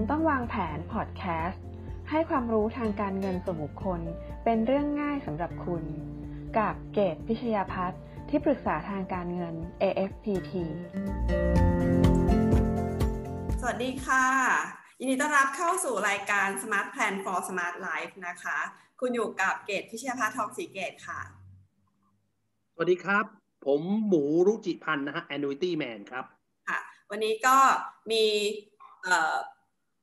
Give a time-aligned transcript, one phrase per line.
[0.00, 1.64] งต้องวางแผนพอดแคสต์
[2.10, 4.00] ให้ความรู้ทางการเงินส่วนบุคคล
[4.44, 5.82] เป็นเรื่องง่ายสำหรับคุณ
[6.58, 10.52] กับเกตพิชยาพัฒน์ที่ปรึกษาทางการเงิน AFPT
[13.60, 14.24] สวัสดีค่ะ
[14.98, 18.58] ยินดีต้อนรับเข้าสู่รายการ Smart Plan for Smart Life นะคะ
[19.00, 21.20] คุณอยู่กับเกตพิชยาพัฒน์ทองสีเกตค่ะ
[22.74, 23.24] สวัสดีครับ
[23.66, 26.24] ผมหมูรุจิพันธ์นะฮะ Annuity Man ครับ
[26.68, 26.78] ค่ะ
[27.10, 27.56] วันนี้ก็
[28.10, 28.24] มี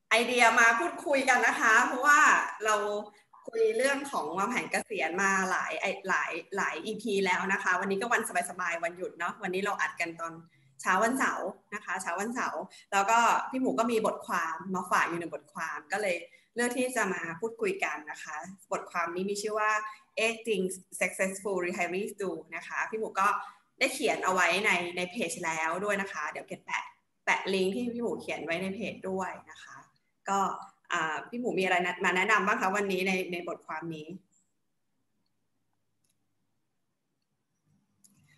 [0.09, 2.19] ไอเดียมาพูดคุยกันนะคะ เพราะว่า
[2.65, 2.75] เรา
[3.47, 5.73] คุยเรื่องของวางแผนเกษียณมาหลาย
[6.09, 10.33] หลายหลาย EP แล้วนะคะ วันนี้ก็วันสบายๆวันหยุดเนาะวันนี้เราอัดกันตอน
[10.81, 13.19] เช้าวันเสาร์นะคะเช้าวันเสาร์แล้วก็
[13.51, 16.15] พี่หมูก็มีบทความมาฝากอยู่ในบทความก็เลย
[16.55, 18.35] เลือกที่จะมาพูดคุยกันนะคะ
[18.71, 19.71] บทความนี้มีชื่อว่า
[20.23, 23.27] eight things successful retirees do นะคะ พี่หมูก็
[23.79, 26.83] ได้เขียนเอาไว้ในในเพจแล้วด้วยนะคะ เดี๋ยวเก็บแปะ
[27.25, 29.76] แปะลิงก์ที่พี่หมูเขียนไว้ในเพจด้วยนะคะ
[30.29, 30.39] ก็
[31.29, 31.75] พี่หมูมีอะไร
[32.05, 34.07] มาแนะนำบ้างคะวันนี้ในในบทความนี้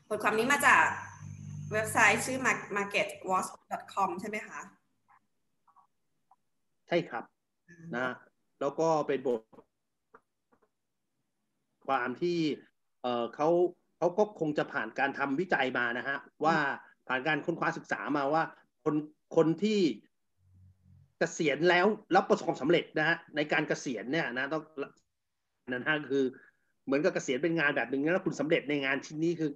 [0.09, 0.85] บทความนี้มาจาก
[1.71, 2.37] เว็บไซต์ชื่อ
[2.77, 4.59] marketwatch.com ใช่ไหมคะ
[6.87, 7.23] ใช่ครับ
[7.97, 8.07] นะ
[8.59, 9.41] แล้วก็เป็นบท
[11.87, 12.37] ความที่
[13.01, 13.49] เเขา
[13.97, 16.57] เขาก็คงจะผ่านการทำวิจัยมานะฮะว่า
[17.07, 18.43] ผ่านการค้นคว้าศึกษามาว่า
[18.83, 18.95] คน
[19.35, 19.79] คนที่
[21.20, 24.64] เกษียณแล้วแล้วประสบความสำเร็จนะฮะในการเกษียณเนี่ยนะต้อง
[25.72, 26.25] นั่นฮะคือ
[26.86, 29.52] เหมือนกับเกษียณเป็นงานแบบหนึ่งแล้วคุณสำเร็จในงานชิ้นนี้คือ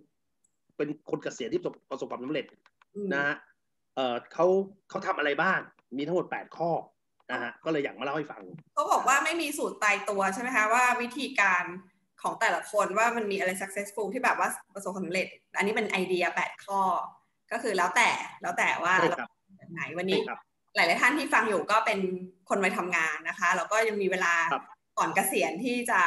[0.77, 2.45] เป็นคนเกษียณที่ประสบความสำเร็จ
[3.13, 3.35] นะฮะ
[3.95, 4.45] เออเขา
[4.89, 5.59] เขาทำอะไรบ้าง
[5.97, 6.71] มีทั้งหมดแปดข้อ
[7.31, 8.41] นะฮะก็เลยอยากมาเล่าให้ฟัง
[8.73, 11.63] เขาบอกว่าไม่มีสูตรตายตัวใช่ไหมคะว่าวิธีการ
[12.21, 16.81] ของแต่ละคนว่ามันมีอะไร successful ที่แบบว่าประสบความสำเร็จ อันนี้เป็นไอเดียแปดข้อ
[17.51, 18.09] ก็คือแล้วแต่
[18.41, 19.29] แล้วแต่ว่าแบบ
[19.73, 20.21] ไหนวันนี้
[20.75, 21.99] หลาย ๆ ท่านที่ฟังอยู่ก็เป็น
[22.49, 24.33] คนวัยทำงานนะคะแล้วก็ยังมีเวลา
[24.97, 26.01] ก่อนเกษียณที่จะ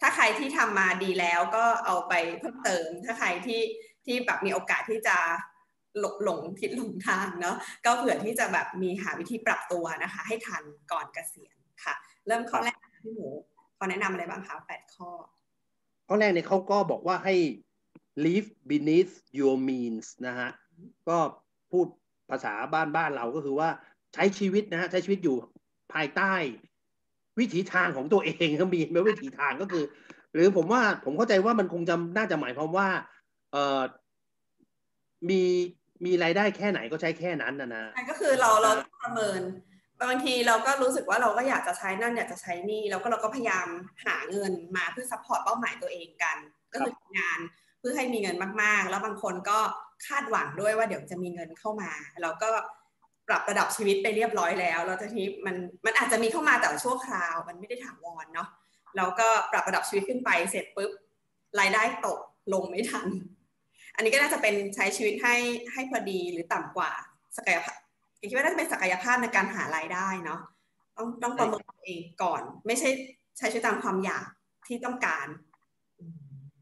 [0.00, 3.60] ถ้าใครที่ทำมาดีแล้วก็เอาไปเพิ่มเติม ถ้าใครที่
[4.04, 5.16] ที่แบบมีโอกาสที่จะ
[5.98, 11.94] หลงหลงทิศหลงทางเนาะก็เผื่อที่จะแบบมีหาวิธีปรับตัวนะคะ ให้ทันก่อนเกษียณค่ะ
[12.26, 13.28] เริ่มข้อแรกพี่หมู
[13.76, 15.10] เขาแนะนำอะไรบ้างคะแปดข้อ
[16.08, 17.34] ข้อแรกเนี่ยเขาก็บอกว่าให้
[18.24, 20.50] live beneath your means นะฮะ
[21.08, 21.18] ก็
[21.72, 21.86] พูด
[22.30, 23.68] ภาษาบ้านบ้านเราก็คือว่า
[24.14, 25.36] ใช้ชีวิตนะฮะใช้ชีวิตอยู่
[25.92, 26.34] ภายใต้
[27.38, 29.84] วิถีทางของตัวเองก็มีไม่วิถีทางก็คือ
[30.34, 32.88] หรือผมว่าผมเข้าใจว่ามันคงจะน่าจะหมายความว่า
[33.52, 33.80] เออ
[35.28, 35.42] มี
[36.04, 38.70] มีรายได้แค่ไหนก็ใช้แค่นั้นนะนะก็คือเราเรา
[39.02, 39.40] ประเมิน
[40.02, 43.66] บางทีเราก็รู้สึกว่าเราก็อยากจะใช้นั่นอยากจะใช้นี่แล้วก็เราก็พยายาม
[44.04, 46.36] หาเงินมาเพื่อ support เป้าหมายตัวเองกัน
[46.72, 47.38] ก็คืองาน
[47.80, 49.58] เพื่อให้มีเงินมากๆ แล้วบางคนก็
[50.06, 51.90] คาดหวังด้วยว่าเดี๋ยวจะมีเงินเข้ามา
[52.22, 52.48] เราก็
[53.28, 58.48] ปรับระดับชีวิตไปเรียบร้อยแล้วแล้วทีนี้มันมันอาจจะมีเข้ามาแต่ชั่วคราว มันไม่ได้ถาวรเนาะ
[58.96, 60.90] แล้วก็ปรับระดับชีวิตขึ้นไปเสร็จปุ๊บ
[61.60, 62.18] รายได้ตก
[62.52, 63.06] ลงไม่ทัน
[63.94, 65.36] อันนี้ก็น่าจะเป็นใช้ชีวิตให้
[65.72, 66.90] ให้พอดีหรือต่ำกว่า
[67.36, 67.78] ศักยภาพ
[68.30, 70.40] คิดว่าน่าจะเป็นศักยภาพในการหารายได้เนาะ
[70.96, 72.90] ต้องต้องประเมินเองก่อน ไม่ใช่
[73.38, 74.26] ใช้ชีวิตตามความอยาก
[74.66, 75.26] ที่ต้องการ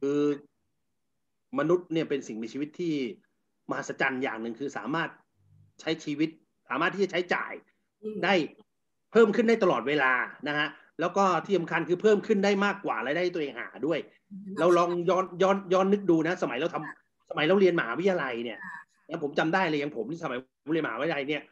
[0.00, 0.20] คือ
[1.58, 2.94] มนุษย์เนี่ยเป็นสิ่งมีชีวิตที่
[3.70, 5.10] มหัศจรรย์อย่างหนึ่งคือสามารถ
[5.80, 6.30] ใช้ชีวิต
[6.68, 7.52] สามารถที่จะใช้จ่าย
[8.24, 8.34] ได้
[9.12, 10.12] เพิ่มขึ้นได้ตลอดเวลา
[10.48, 10.68] นะฮะ
[11.00, 13.98] แล้วก็ที่สำคัญคือเพิ่มขึ้นได้มากกว่ารายได้ตัวเองหาด้วย
[14.58, 18.58] เราลองย้อนย้อนย้อนนึกดูนะ สมัยเราทำสมัยเราเรียนมหาวิทยาลัยเนี่ย
[19.08, 20.38] แล้วผมจำได้เลยอย่างผมที่สมัย
[20.72, 21.42] เรียนมหาวิทยาลัยเนี่ย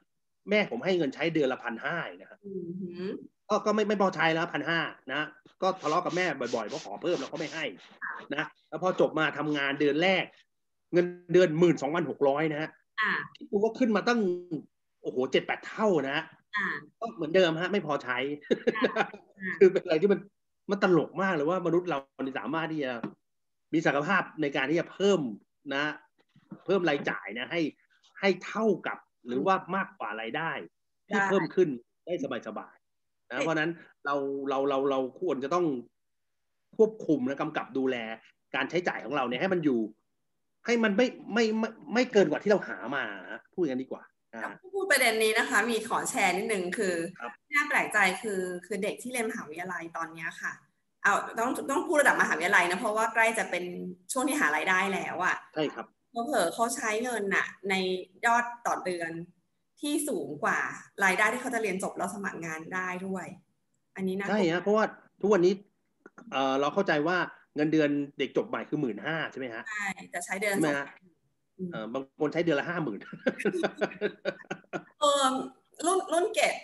[0.50, 2.38] แม่ผมให้เงินใช้เดือนละพันห้านะครับ
[3.48, 4.80] ก็ก็ไม่ไม่พอใช้แล้วพันห้า
[5.12, 5.26] นะ
[5.62, 7.64] ก็ทะเลาะกับแม่บ่อยๆเพราะขอเพิ่มแล้วเขาไม่ให้
[8.34, 10.24] นะแล้วพอจบมาทำงานเดือนแรก
[10.92, 12.70] เงินเดือนหมื่นสองพันหกร้อยนะฮะ
[13.50, 14.20] กูก็ขึ้นมาตั้ง
[15.02, 16.18] โอ้โหเจ็ดแปดเท่านะ
[17.00, 18.18] ก็เหมือนเดิมฮะไม่พอใช้
[19.58, 20.20] คือเป็นอะไรที่มัน
[20.70, 21.98] มันตลกมากเลยว่ามนุษย์เรา
[22.38, 22.92] สามารถที่จะ
[23.72, 25.20] มีศักยภาพในการที่จะเพิ่ม
[25.74, 25.84] นะ
[26.64, 27.60] เพิ่มรายจ่ายนะ ให้
[28.20, 30.52] ให้เท่ากับหรือว่ามากกว่ารายได้
[31.08, 31.68] ที่เพิ่มขึ้น
[32.06, 32.14] ได้
[32.48, 33.70] สบายๆนะเพราะนั้น
[34.04, 34.14] เรา
[34.48, 35.66] เราเราเราควรจะต้อง
[36.76, 37.96] ควบคุมและกำกับดูแล
[38.54, 39.80] การใช้จ่ายของเราเนี่ยให้มันอยู่
[40.66, 43.04] ให้มันไม่ไม่ไม่ไม่เกินกว่าที่เราหามา
[43.54, 44.02] พูดกันดีกว่า
[44.74, 46.94] พูดประเด็นนี้นะคะ มีขอแชร์นิดนึงคือ
[47.52, 50.52] น่าแปลกใจคือคือเด็กที่เรียนมหาวิทยาลัยตอนนี้ค่ะ
[51.02, 53.64] เอาต้องต้องพูดระดับมหาวิทยาลัยนะเพราะว่าใกล้จะเป็น
[54.12, 57.74] ช่วงที่หารายได้แล้วอะใช่ครับเพราะเผอเขาใช้เงินน่ะ ใน
[58.26, 59.10] ยอดต่อเดือน
[59.80, 60.58] ที่สูงกว่า
[61.04, 63.26] รายได้ที่เขาจะเรียนจบแล้วสมัครงานได้ด้วย
[63.96, 64.84] อันนี้นะใช่ฮะเพราะว่า
[65.20, 65.52] ทุกวันนี้
[66.32, 67.16] เออเราเข้าใจว่า
[67.56, 71.19] เงินเดือนเด็กจบใหม่คือหมื่นห้าใช่ไหมฮะใช่แต่ใช้เดือนใช่ไหมฮะเออ
[71.92, 73.00] บางคนใช้เดือนละห้าหมื่น
[75.00, 75.24] เออ
[75.86, 76.54] รุ่นรุ่นเกต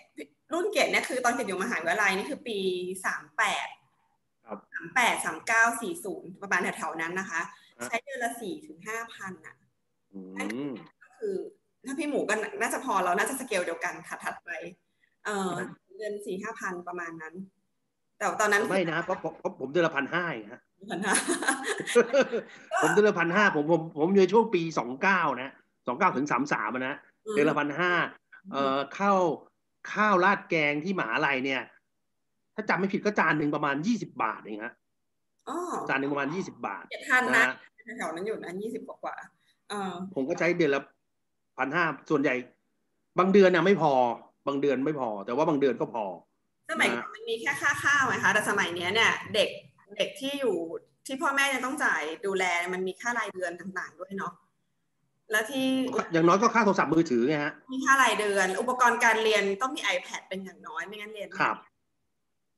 [0.53, 2.59] รุ่นเกตเนี่ยคือตอนเกตอยู่มหาวิทยาลัยนี่คือปี
[3.05, 3.69] สามแปด
[4.73, 7.41] สามแปดสามเก้าสี่ศูนย์ประมาณแถวๆนั้นนะคะ
[7.85, 9.57] ใช้เดือนละสี่ถึงห้าพันอะ
[11.03, 11.37] ก็คือ
[11.87, 13.95] ถ้าพี่หมูก็น่าจะพอเราน่าจะสเกลเดียวกัน
[14.25, 14.51] ถัดๆไป
[15.25, 15.51] เออ
[15.97, 17.35] เดือนสี่ห้าพันประมาณนั้น
[18.19, 20.61] แต่ตอนนั้นไม่นะเพราะเพราะผมเดือนละพันห้าฮะ
[20.91, 21.15] พันห้า
[22.83, 25.51] ผมเดือนละพันห้าผมผมผมอยู่ในช่วงปีสองเก้านะ
[25.87, 26.95] สองเก้าถึงสามสามนะ
[27.33, 27.93] เดือนละพันห้า
[28.53, 29.19] เอ่อข้าว
[29.93, 31.63] ข้าวราดแกงที่หมาลัยเนี่ย
[32.55, 34.75] ถ้าจำไม่ผิดก็จานหนึ่งประมาณยี่สิบาทเองฮะ
[35.89, 37.45] จานหนึ่งประมาณยี่สิบาททานนะ
[37.99, 39.15] แถวนั้นอยู่นะยี่สิบกว่า
[40.15, 40.83] ผมก็ใช้เดือนละ
[41.59, 42.35] พันห้าส่วนใหญ่
[43.19, 43.93] บางเดือนน่ะไม่พอ
[44.47, 46.05] บางเดือนไม่พอ แต่ว่าบางเดือนก็พอ
[46.71, 49.49] สมัยก่อนมันมีแค่ค่าข้าวไหมคะแต่สมัยนี้เนี่ยเด็ก
[49.99, 50.57] เด็กที่อยู่
[51.07, 52.45] ที่พ่อแม่ยังต้องจ่ายดูแล
[52.75, 54.33] มันมีค่ารายเดือนต่างๆ ด้วยเนาะ
[55.31, 55.67] แล้วที่
[56.13, 61.57] อย่างน้อยก็ค่าโทรศัพท์มือถือไงฮะมีค่ารายเดือน อุปกรณ์การเรียนต้องมี iPad เป็นอย่างน้อยไม่งั้นเรียนครับ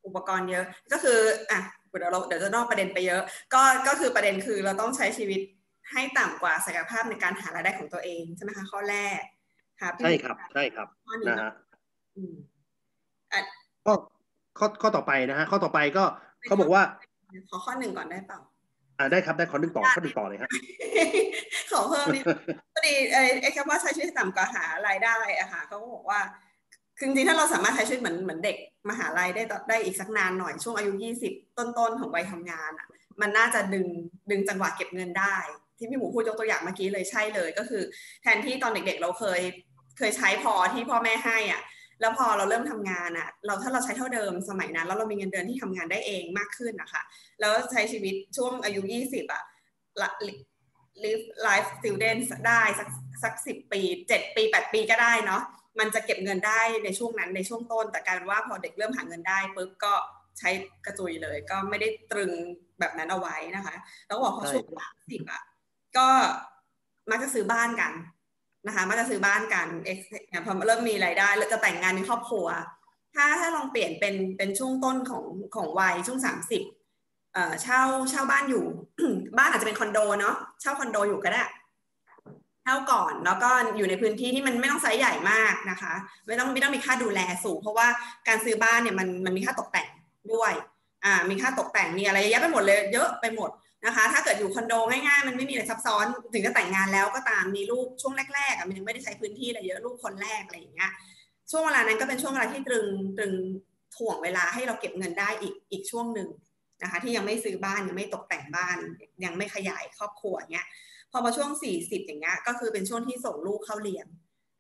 [0.06, 1.18] อุปกรณ์เยอะก็คือ
[1.50, 3.22] อะเดี๋ยวเราเดี๋ยวจะนอกประเด็นไปเยอะ
[3.54, 5.40] ก็ก็คือประเด็นคือเราต้องใช้ชีวิต
[5.92, 9.20] ให้ต่ำกว่าศักยภาพในการหารายได้ของตัวเองใช่ไหมคะข้อแรก
[9.80, 10.88] ครับใช่ครับใช่ครับ
[11.28, 11.52] นะฮะ
[13.86, 13.94] ข้อ
[14.58, 16.04] ข้อข้อต่อไปนะฮะข้อต่อไปก็
[16.42, 16.82] เขาบอกว่า
[17.50, 18.40] ขอข้อหนึ่งก่อนได้เปล่า
[18.98, 20.50] อ่าได้ครับได้ขอหนึ่งต่อข้อหนึ่งต่อเลยครับ
[21.70, 22.24] ขอเพิ่มนิด
[22.74, 26.20] พอดีไอ้ไอ้คำว่าใช้ชีวิตต่ำกว่าหารายได้อะค่ะเขาก็บอกว่า
[26.98, 28.56] คือจริงๆถ้าเราสามารถใช้ชีวิตเหมือนเหมือนเด็ก
[28.90, 32.88] มหาลัยได้ได้อีกสักนานหน่อยช่วงอายุยี่สิบต้นๆของวัยทำงานอะ
[33.20, 33.86] มันน่าจะดึง
[34.30, 35.36] ดึงจังหวะเก็บเงินได้
[35.78, 37.82] ที่พี่หมูพูดยกตัวอย่างเมื่อกี้เลยใช่เลยก็คือ
[38.22, 39.40] แทนที่ตอนเด็กๆเราเคย
[39.98, 41.62] เคยใช้พอที่พ่อแม่ให้อะ
[42.00, 47.02] แล้วพอเราเริ่มทำงานอะเราถ้าเราใช้เท่าเดิมสมัยนั้น แล้วเรามีเงินเดือนที่ทำงานได้เองมากขึ้นนะคะ
[47.40, 49.42] แล้วใช้ชีวิตช่วงอายุยี่สิบอะ
[51.04, 52.88] live life student ได้สัก
[53.24, 55.42] สักสิบปีเจ็ดปีแปดปีก็ได้เนาะ
[55.78, 59.94] มันจะเก็บเงินได้ในช่วงนั้นในช่วงต้น แต่การว่าพอเด็กเริ่มหาเงินได้ปุ๊บก็
[60.38, 60.50] ใช้
[60.86, 62.30] กระจุยเลย ก็ไม่ได้ตรึง
[62.78, 65.42] แบบนั้นเอาไว้นะคะ แล้วบอกพอช่วงสามสิบอะ
[65.96, 66.08] ก็
[67.10, 67.92] มักจะซื้อบ้านกัน
[68.66, 70.08] นะคะมักจะซื้อบ้านกันเอ็กซ์
[70.44, 72.46] พอเริ่มมีรายได้แล้วจะแต่งงานมีครอบครัว
[73.14, 75.24] ถ้าถ้าลองเปลี่ยนเป็นเป็นช่วงต้นของ
[75.56, 76.62] ของวัยช่วงสามสิบ
[77.62, 78.64] เช่าเช่าบ้านอยู่
[79.38, 81.44] บ้านอาจจะเป็นคอนโดเนาะเช่าคอนโดอยู่ก็ได้
[82.62, 85.94] เช่าก่อนแล้วก็อยู่ในพื้นที่ที่มันไม่ต้องไซส์ใหญ่มากนะคะ
[86.26, 87.88] ไม่ต้องไม่ต้องมีค่าดูแลสูง เพราะว่า
[88.28, 89.88] การซื้อบ้านเนี่ยมันมันมีค่าตกแต่ง
[90.32, 90.52] ด้วย
[91.04, 93.50] อ่ามีค่าตกแต่งมีอะไรเยอะไปหมดเลยเยอะไปหมด
[93.86, 100.92] นะคะ ถ้าเกิดอยู่คอนโดง่ายๆ มันไม่มีอะไรซับซ้อน ถึงจะแต่งงานแล้วก็ตามมีลูกช่วงแรกๆมันยังไม่ได้ใช้พื้นที่อะไรเยอะลูกคนแรกอะไรอย่างเงี้ย
[101.50, 102.86] ช่วงเวลานั้นก็เป็นช่วงเวลาที่ตรึง
[103.18, 103.34] ตรึง
[103.96, 106.28] ถ่วงเวลาให้เราเก็บเงินได้อีกอีกช่วงหนึ่ง
[106.82, 108.78] นะคะ ที่ยังไม่ซื้อบ้านยังไม่ตกแต่งบ้าน
[109.24, 110.66] ยังไม่ขยายครอบครัวเงี้ย
[111.12, 114.06] พอมาช่วงสี่สิบอย่างเงี้ยก็คือเป็นช่วงที่ส่งลูกเข้าเรียน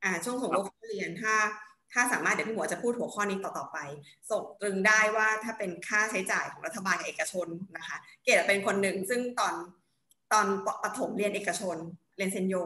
[0.04, 1.34] อ่าช่วงส่งลูกเข้าเรียนถ้า
[1.92, 3.78] ถ้าสามารถเดี๋ยวพี่หัวจะพูดหัวข้อนี้ต่อๆไป
[4.30, 7.46] ส่งตรึงได้ว่าถ้าเป็นค่าใช้จ่ายของรัฐบาลกับเอกชน
[7.76, 9.54] นะคะ เกดเป็นคนหนึ่งซึ่งตอน
[10.32, 10.46] ตอน
[10.84, 11.76] ปฐมเรียนเอกชน
[12.16, 12.56] เรียนเซนโย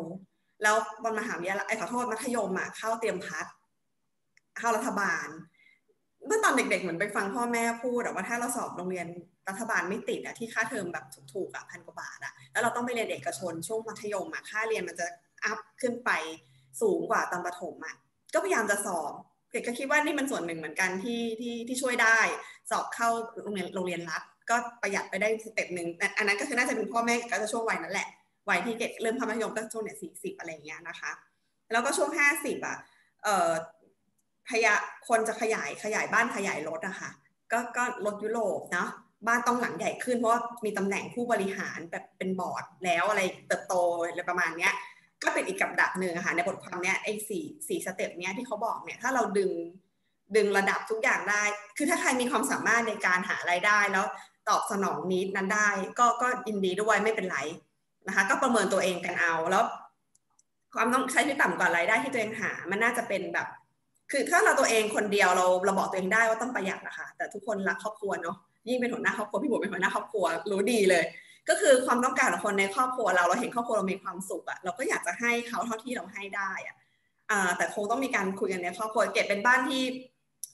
[0.63, 3.47] แล้วบนมหาวิทยาลัยไอ้ขอโทษมัธยมอะเข้าเตรียมพัฒน์
[4.59, 5.27] เข้ารัฐบาล
[6.27, 9.07] เมื่อตอนเด็กๆเหมือนไปฟังพ่อแม่พูดว่าถ้าเราสอบโรงเรียน
[9.49, 15.07] รัฐบาลไม่ติดอะที่ค่าเทอมแบบถูกๆอะพันกว่าบาทอะแล้วเราต้องไปเรียนเอกชนช่วงมัธยมอะค่าเรียนมันจะ
[15.45, 16.11] up ขึ้นไป
[16.81, 17.95] สูงกว่าตอนประถมอะ
[18.35, 19.13] ก็พยายามจะสอบ
[19.51, 22.19] เด็กก็คิดว่านี่มันส่วนหนึ่งเหมือนกันที่ที่ที่ช่วยได้
[22.71, 23.09] สอบเข้า
[23.43, 28.09] โรงเรียนโรงเรียนรัฐก็ประหยัดไปได้ step หนึ่งอันนั้นก็คือน่าจะเป็นพ่อแม่ก็จะช่วงวัยนั้นแหละ
[28.49, 31.13] วัยที่เด็กเริ่มทำมัธยมก็ช่วงเนี่ยสี่สิบอะไรอย่างเงี้ยนะคะ
[31.73, 32.77] แล้วก็ช่วงห้าสิบอะ
[33.23, 33.51] เอ่อ
[34.49, 34.75] พยา
[35.09, 37.11] คนจะขยายขยายบ้านขยายรถอะค่ะ
[37.53, 38.89] ก็ก็รถยุโรปเนาะ
[39.27, 44.75] บ้านต้องหลังใหญ่ขึ้นเพราะว่ามีตำแหน่งผู้บริหารแบบเป็นบอร์ดแล้วอะไรเติบโตอะไรประมาณเนี้ย
[45.23, 49.51] ก็เป็นอีกกับดักหนึ่งค่ะในบทความเนี้ยไอ้สี่สี่ step เนี้ยที่เขาบอกเนี่ยถ้าเราดึง
[50.37, 51.43] ดึงระดับทุกอย่างได้
[51.77, 54.07] คือถ้าใครมีความสามารถในการหาไรายได้แล้ว
[54.49, 57.39] ตอบสนองนิดนั้นได้ ก็ก็ยินดีด้วยไม่เป็นไร
[58.09, 59.65] นะคะ ก็ประเมินตัวเองกันเอาแล้ว
[60.75, 63.47] ความต้องใช้ที่ต่ำกว่ารายได้ที่ตัวเองหา มันน่าจะเป็นแบบ
[64.11, 68.37] คือถ้าเราตัวเองคนเดียวเราเราบอกตัวเองได้ว่าต้องประหยัดนะคะแต่ทุกคนรักครอบครัวเนาะ
[68.69, 71.05] ยิ่งเป็นหัวหน้าครอบครัวพี่บุ๋มเป็นหัวหน้าครอบครัวรู้ดีเลย
[71.49, 76.77] ก็คือความต้องการของคนในครอบครัวเราเราเห็นครอบครัวเรามีความสุขอะเราก็อยากจะให้เขาเท่าที่เราให้ได้อะ
[77.31, 79.85] อ่าแต่คงต้องมีการคุยกันในครอบครัวเก็บเป็นบ้านที่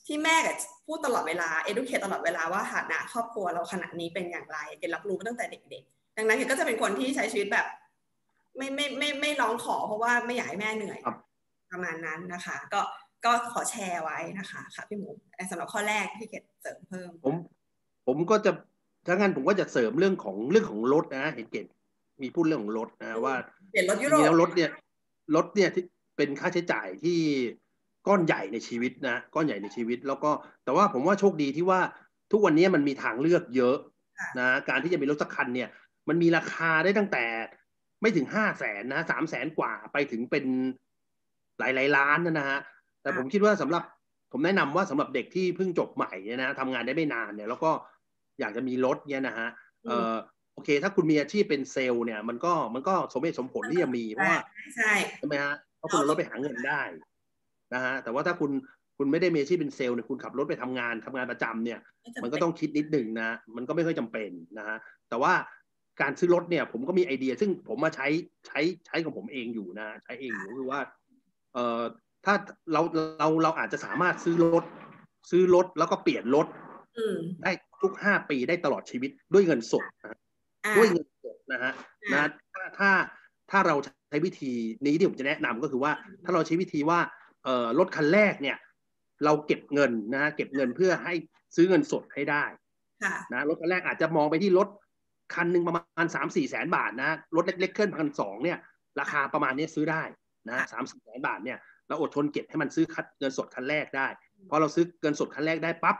[0.07, 0.55] ที่แม่กับ
[0.85, 7.67] พูดตลอดเวลาเอดูเคตตลอดเวลาว่าฐานะครอบครัวเราขณะนี้เป็นอย่างไรเกดรับรู้มาตั้งแต่เด็กๆ ดังนั้นเกดก็จะเป็นคนที่ใช้ชีวิตแบบ
[8.57, 10.99] ไม่ไม่ไม่ไม่ร้องขอเพราะว่าไม่อยากให้แม่เหนื่อย
[11.71, 12.81] ประมาณนั้นนะคะ ก็
[13.25, 15.09] ก็ขอแชร์ไว้นะคะ ค่ะพี่หมู
[15.51, 17.35] สำหรับข้อแรกที่เกดเสริมเพิ่มผม
[18.07, 18.51] ผมก็จะ
[19.05, 21.65] ถ้างั้นผมก็จะเสริมเรื่องของเรื่องของรถนะ เห็นเกด
[22.21, 23.35] มีพูดเรื่องของรถนะว่า
[23.71, 24.69] เปลี่ยนรถยุโรปแล้วรถเนี่ย
[25.35, 25.83] รถเนี่ยที่
[26.17, 27.19] เป็นค่าใช้จ่ายที่
[28.07, 30.31] ก้อนใหญ่ในชีวิตนะ ก้อนใหญ่ในชีวิต แล้วก็
[30.63, 31.79] แต่ว่าผมว่าโชคดีที่ว่า
[32.31, 33.77] ทุกวันนี้มันมีทางเลือกเยอะ
[34.39, 35.69] นะการที่จะมีรถสักคันเนี่ย
[36.09, 37.25] มันมีราคาได้ตั้งแต่
[38.01, 40.45] ไม่ถึงห้าแสนนะสามแสนกว่าไปถึงเป็น
[41.59, 42.59] หลายหลายล้านนะฮะ
[43.01, 43.83] แต่ผมคิดว่าสำหรับ
[44.31, 47.71] ผมแนะนำว่าสำหรับเด็กที่เพิ่งจบใหม่เนี่ยนะทำงานได้ไม่นานเนี่ยแล้วก็
[48.39, 49.49] อยากจะมีรถเนี่ยนะฮะ
[49.85, 50.13] เออ
[50.53, 54.41] โอเค ถ้าคุณมีอาชีพเป็นเซลล์เนี่ย มันก็มันก็สมเหตุสมผลที่จะมีเพราะว่า
[54.75, 56.81] ใช่ใช่ไหมฮะเพราะคุณเอารถไปหาเงินได้
[57.73, 58.51] นะฮะแต่ว่าถ้าคุณ
[58.97, 61.79] คุณไม่ได้มีอาชีพเป็นเซลล์เนี่ยคุณขับรถไปทำงานทำงานประจำเนี่ย
[62.23, 64.77] มันก็ต้องคิดนิดหนึ่งนะ มันก็ไม่ค่อยจำเป็นนะฮะ
[65.09, 65.33] แต่ว่า
[66.01, 68.07] การซื้อรถเนี่ย ผมก็มีไอเดีย ซึ่งผมมาใช้
[68.47, 70.81] ใช้ใช้ของผมเองอยู่นะ ใช้เองอยู่คือว่า
[71.53, 71.81] เอ่อ
[72.25, 72.35] ถ้า
[72.73, 72.81] เรา
[73.19, 74.63] เราเราอาจจะสามารถซื้อรถ
[75.31, 76.47] ซื้อรถแล้วก็เปลี่ยนรถ
[77.43, 80.17] ได้ ทุกห้าปีได้ตลอดชีวิตด้วยเงินสดนะ
[80.77, 81.73] ด้วยเงินสดนะฮะ
[82.13, 82.91] นะถ้าถ้า
[83.51, 83.75] ถ้าเรา
[84.09, 84.51] ใช้วิธี
[84.85, 85.91] นี้ที่ผมจะแนะนำก็คือว่า
[86.23, 86.99] ถ้าเราใช้วิธีว่า
[87.43, 88.57] เอ่อรถคันแรกเนี่ย
[89.25, 91.13] เราเก็บเงินนะเก็บเงินเพื่อให้
[91.55, 92.43] ซื้อเงินสดให้ได้
[93.33, 94.67] นะรถคันแรกอาจจะมองไปที่รถ
[95.35, 98.57] คันหนึ่งประมาณสามสี่แสนบาทนะรถเล็กๆเคลื่อนพันสองเนี่ย
[98.99, 100.03] ราคาประมาณนี้ซื้อได้
[100.49, 101.57] นะสามสี่แสนบาทเนี่ย
[101.87, 104.07] เราอดทนเก็บให้มันซื้อคัดเงินสดคันแรกได้
[104.49, 105.97] พอเราซื้อเงินสดคันแรกได้ปั๊บ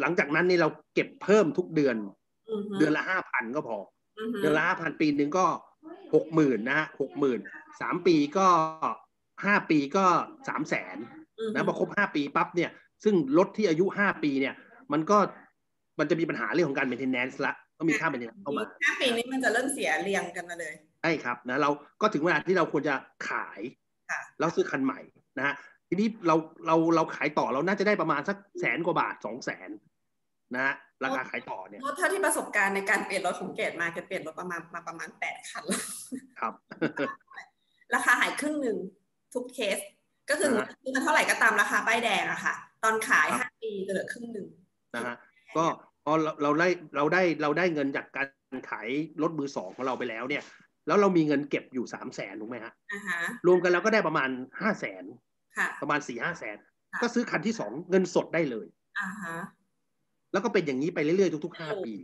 [0.00, 1.96] หลังจากนั้นนี่เราเก็บเพิ่มทุกเดือน
[2.78, 3.76] เดือนละห้าพันก็พอ
[4.40, 5.46] เดือนละห้าพันปีหนึ่งก็
[6.14, 7.40] หกหมื่นนะฮะหกหมื่น
[7.80, 8.48] สามปีก็
[9.44, 10.04] ห้าปีก็
[10.48, 10.96] สามแสน
[11.52, 12.70] นะพอครบห้าปีปั๊บเนี่ย
[13.04, 14.54] ซึ่งรถที่อายุห้าปีเนี่ย
[14.92, 15.18] มันก็
[15.98, 21.70] มันจะมีปัญหาเรื่องของการ maintenance ละก็มีค่าเป็นยังเข้ามาห้าปีนี้มันจะเริ่มเสียเรียงกันมาเลยใช่ครับนะเรา
[22.00, 22.94] ก็ถึงเวลาที่เราควรจะ
[23.28, 23.60] ขาย
[24.38, 25.00] แล้วซื้อคันใหม่
[25.38, 25.54] นะฮะ
[25.88, 29.70] ทีนี้เราเราเราขายต่อเราน่าจะได้ประมาณสักแสนกว่าบาทสองแสน
[30.54, 30.74] นะฮะ
[31.04, 35.82] ราคาขายต่อเนี่ยเท่าที่ประสบการณ์ในการเปลี่ยนรถของเกตมาเกตเปลี่ยนรถประมาณมาประมาณแปดคันแล้ว
[36.40, 36.54] ครับ
[37.94, 38.78] ราคาหายครึ่งหนึ่ง
[39.34, 39.78] ทุกเคส
[40.30, 40.50] ก็คือ
[40.82, 44.46] ซื้อมาเท่าไหร่ก็ตามราคาป้ายแดงอะค่ะ ตอนขายห้าปีจะเหลือครึ่งหนึ่ง
[44.94, 45.16] นะฮะ
[45.56, 45.64] ก็
[46.04, 46.12] พอ
[46.42, 48.28] เราได้เราได้เราได้เงินจากการ
[48.70, 48.88] ขาย
[49.22, 50.42] รถมือสองของเราไปแล้วเนี่ย
[50.86, 52.72] แล้วเรามีเงินเก็บอยู่สามแสนถูกไหมฮะ
[53.46, 54.28] รวมกันแล้วก็ได้ประมาณ
[54.60, 55.04] ห้าแสน
[55.82, 56.56] ประมาณสี่ห้าแสน
[57.02, 58.66] ก็ซื้อคันที่สองเงินสดได้เลย
[60.32, 61.94] แล้วก็เป็นอย่างนี้ไปเรื่อยๆทุกๆห้าปี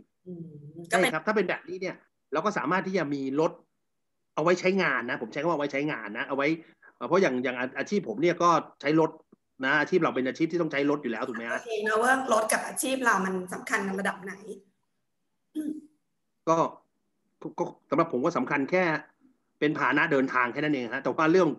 [0.91, 1.95] ใช่ครับ ถ้าเป็นแบบนี้เนี่ย
[2.33, 3.51] เราก็สามารถที่จะมีรถ
[4.35, 6.47] เอาไว้ใช้งานนะ ผมใช้คำว่าไว้ใช้งานนะ เอาไว้
[7.07, 8.49] เพราะอย่างอย่างอาชีพผมเนี่ยก็
[8.81, 9.11] ใช้รถ
[9.65, 14.33] นะอาชีพเราเป็นอาชีพที่ต้องใช้รถอยู่แล้วถูกไหมฮะโอเคนะว่ารถกับอาชีพเรามันสำคัญในระดับไหน
[16.49, 16.57] ก็
[17.59, 18.83] ก็สำหรับผมก็สำคัญแค่
[19.59, 21.49] เป็นฐานะเดินทางแค่นั้นเองฮะแต่ว่าเรื่อง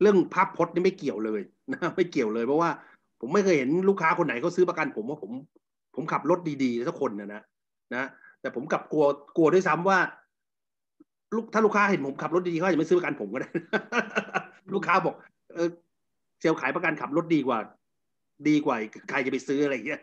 [0.00, 1.40] เรื่องภาพพจน์นี่ไม่เกี่ยวเลย
[1.72, 2.70] นะไม่เกี่ยวเลยเพราะว่า
[3.20, 5.30] ผมไม่เคยเห็นลูกค้าคนไหนเขาซื้อประกัน ผมว่าผม
[5.94, 7.42] ผมขับรถดีๆสักคนนะนะ
[7.94, 8.04] นะ
[8.40, 9.04] แต่ผมกลับกลัว
[9.36, 9.98] กลัวด้วยซ้ำว่า
[11.34, 13.50] ลูกถ้าลูกค้าเห็นผมขับรถดีเขาจะไม่ซื้อประกันผมก็ได้
[14.74, 15.14] ลูกค้าบอก
[15.54, 15.68] เออ
[16.40, 17.58] เซลขายประกันขับรถดีกว่า
[18.48, 18.76] ดีกว่า
[19.10, 20.00] ใครจะไปซื้ออะไรอย่างเงี้ย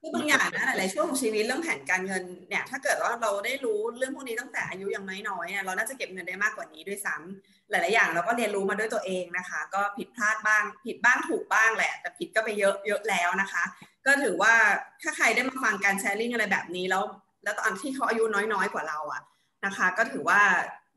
[0.00, 13.64] คือบางอย่างนะหลายช่วงของชีวิตเรื่องแผนการเงินเนี่ยถ้าเกิดว่าเราได้รู้เรื่องพวกนี้ตั้งแต่อายุยังน้อยๆเนี่ยเราน่าจะเก็บเงินได้มากกว่านี้ด้วยซ้ำหลายๆอย่างเราก็เรียนรู้มาด้วยตัวเองนะคะ ก็ผิดพลาดบ้าง ผิดบ้างถูกบ้างแหละ แต่ผิดก็ไปเยอะเยอะแล้วนะคะ
[14.06, 14.54] ก็ถือว่า
[15.02, 17.04] ถ้าใครได้มาฟังการแชร์ลิงอะไรแบบนี้แล้ว
[17.44, 19.22] แล้วตอนที่เขาอายุน้อยๆกว่าเราอะ
[19.66, 20.40] นะคะ ก็ถือว่า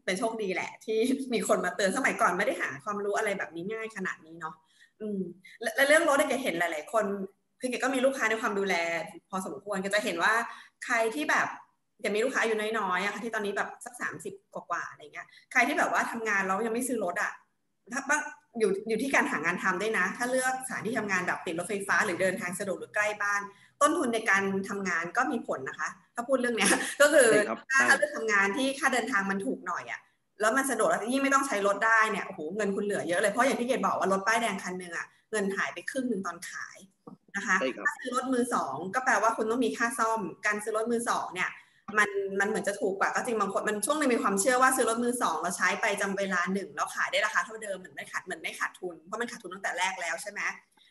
[0.06, 0.98] เป็นโชคดีแหละ ที่
[1.34, 4.56] มีคนมาเตือนสมัยก่อนไม่ได้หาความรู้อะไรแบบนี้ง่ายขนาดนี้เนาะ
[5.02, 5.20] อืม
[5.62, 7.06] และเรื่องรถเนี่ยเห็นหลาย ๆ คน
[7.60, 8.76] คือเกก็มีลูกค้าในความดูแล
[9.30, 10.34] พอสมควรก็จะเห็นว่า
[10.86, 11.48] ใครที่แบบ
[12.04, 17.32] จะมีลูกค้าอยู่น้อยๆอะค่ะที่ตอนนี้แบบสักสามสิบกว่าๆอะไรเงี้ยใครที่แบบว่าทำงานแล้วยังไม่ซื้อรถอะ
[17.94, 18.22] ถ้าบ้าง
[18.60, 23.42] อยู่อยู่ที่การหางานทำได้นะ ถ้าเลือกสถานที่ทำงานแบบติดรถไฟฟ้า หรือเดินทางสะดวกหรือใกล้บ้าน
[23.82, 27.28] ต้นทุนในการทำงานก็มีผลนะคะ ถ้าพูดเรื่องเนี้ยก็คือ
[27.72, 30.00] ถ้าเลือกทำงานที่ค่าเดินทางมันถูกหน่อยอะ
[30.42, 36.78] แล้วมันสะดวกแล้วยิ่งไม่ต้องใช้รถได้เนี่ยโอ้โหเงินคุณเหลือเยอะเลยเพราะอย่างที่เกดบอกว่ารถป้ายแดงคันหนึ่งอะเงินหายไปครึ่งหนึ่งตอนขาย
[37.36, 37.58] นะคะ
[37.88, 41.50] ถ้าซื้อรถมือสองก็แปลว่าคุณต้องมีค่าซ่อม การซื้อรถมือสองเนี่ย
[41.98, 50.42] มันมันเหมือนจะถูกกว่าก็จริงบางคนมันช่วงนึงมีความเชื่อว่าซื้อรถมือสองเราใช้ไปจำเวลาหนึ่งแล้วขายได้ราคาเท่าเดิมเหมือนไม่ขาดเหมือนไม่ขาดทุนเพราะมันขาดทุนตั้งแต่แรกแล้วใช่ไหม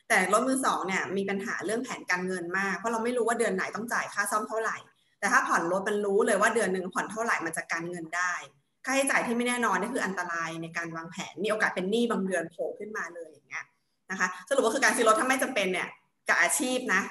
[0.08, 4.76] แต่รถมือสองเนี่ยมีปัญหาเรื่องแผนการเงินมากเพราะเราไม่รู้ว่าเดือนไหนต้องจ่ายค่าซ่อมเท่าไหร่
[5.20, 13.64] แต่ถ้าผ่อนรถมันรู้เลยว่าเดือนหนึ่งผ่อนเท่าไหร่มันจะการเงินได้ค่าใช้จ่ายที่ไม่แน่นอนนี่คืออันตรายในการวางแผนมีโอกาสเป็นหนี้บางเดือนโผล่ขึ้นมาเลยอย่างเงี้ย
[14.10, 15.88] นะคะสรุปก็คือการซื้อรถถ้าไม่จำเป็นเนี่ย
[16.28, 17.02] กับอาชีพนะ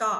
[0.00, 0.10] ก็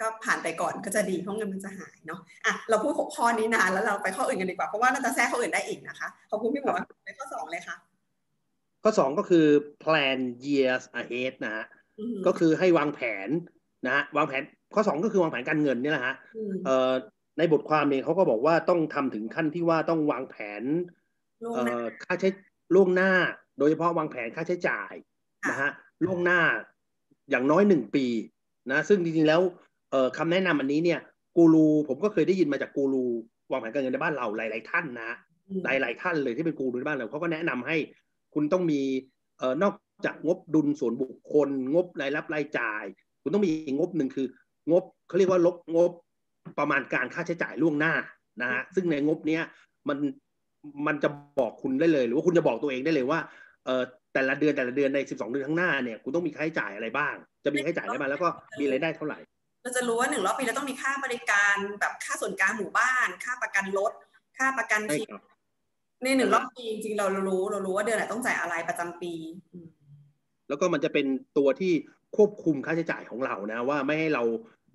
[0.00, 7.76] ก็ผ่านไปก่อนก็จะดีเพราะเงินมันจะหายเนาะอะเราพูดหกข้อนี้นานแล้วเราไปข้ออื่นกันดีกว่าเพราะว่าน่าจะแทรกข้ออื่นได้อีกนะคะขอบคุณพี่หมอไปข้อสองเลยค่ะ
[8.82, 9.46] ข้อสองก็คือ
[9.82, 11.64] plan years ahead นะฮะ
[12.26, 13.28] ก็คือให้วางแผน
[13.86, 14.42] นะฮะวางแผน
[14.74, 16.14] ข้อสองก็คือวางแผนการเงินนี่แหละฮะ
[16.64, 16.92] เอ่อ
[17.40, 20.62] ในบทความเองเขาก็บอกว่าต้องทำถึงขั้นที่ว่าต้องวางแผน
[22.04, 22.28] ค่าใช้
[22.74, 23.12] ล่วงหน้า
[23.58, 24.92] โดยเฉพาะวางแผนค่าใช้จ่าย
[25.50, 25.70] นะฮะ
[26.04, 26.40] ล่วงหน้า
[27.30, 28.06] อย่างน้อยหนึ่งปี
[28.70, 29.40] นะซึ่งจริงๆแล้ว
[29.90, 31.00] เอ่อคำแนะนำอันนี้เนี่ย
[31.36, 33.04] กูรูผมก็เคยได้ยินมาจากกูรู
[33.50, 35.10] วางแผนการเงินในบ้านเราหลาย ๆ ท่านนะ
[35.64, 37.76] หลาย ๆ ท่านเลยที่เป็นกูรูในบ้านเราเขาก็แนะนำให้
[38.34, 38.80] คุณต้องมี
[39.38, 39.74] เอ่อนอก
[40.06, 42.84] จากงบดุลส่วนบุคคล งบรายรับรายจ่าย
[43.22, 44.26] คุณต้องมีอีกงบหนึ่งคือ
[44.70, 45.92] งบเขาเรียกว่าลบงบ
[46.58, 47.94] ประมาณการค่าใช้จ่ายล่วงหน้า
[48.42, 49.42] นะฮะซึ่งในงบเนี้ย
[49.88, 49.98] มัน
[50.86, 51.08] มันจะ
[51.40, 53.18] บอกคุณได้เลย หรือว่าคุณจะบอกตัวเองได้เลยว่า
[53.64, 53.82] เอ่อ
[54.14, 57.14] แต่ละเดือนแต่ละเดือนใน 12 เดือนข้างหน้าเนี่ยคุณต้องมีค่าใช้จ่ายอะไรบ้าง
[57.44, 58.28] จะมีค่าใช้จ่ายอะไรบ้างแล้วก็
[58.60, 59.18] มีรายได้เท่าไหร่
[59.62, 63.92] เราจะรู้ว่าหนึ่งรอบปีเราต้องมีค่าบริการแบบค่าส่วนกลางหมู่บ้าน ค่าประกันรถ
[64.38, 65.22] ค่าประกันใช่ชีครับ
[66.02, 69.12] ในหนึ่งรอบปีจริงๆเรารู้เรารู้ว่าเดือนไหนต้องจ่ายอะไรประจำปี
[69.52, 69.66] อืม
[70.48, 71.06] แล้วก็มันจะเป็น
[71.38, 71.72] ตัวที่
[72.16, 74.22] ควบคุมค่าใช้จ่ายของเรานะ ว่าไม่ให้เรา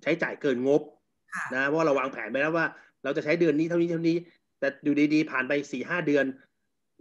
[0.02, 0.95] ใช้จ่ายเกินงบค่ะ
[1.54, 2.66] นะเพราะเราวางแผนไปแล้วว่า
[3.04, 4.16] เราจะใช้เดือนนี้เท่านี้เท่านี้
[4.58, 6.24] แต่อยู่ดีๆผ่านไปสี่ห้าเดือน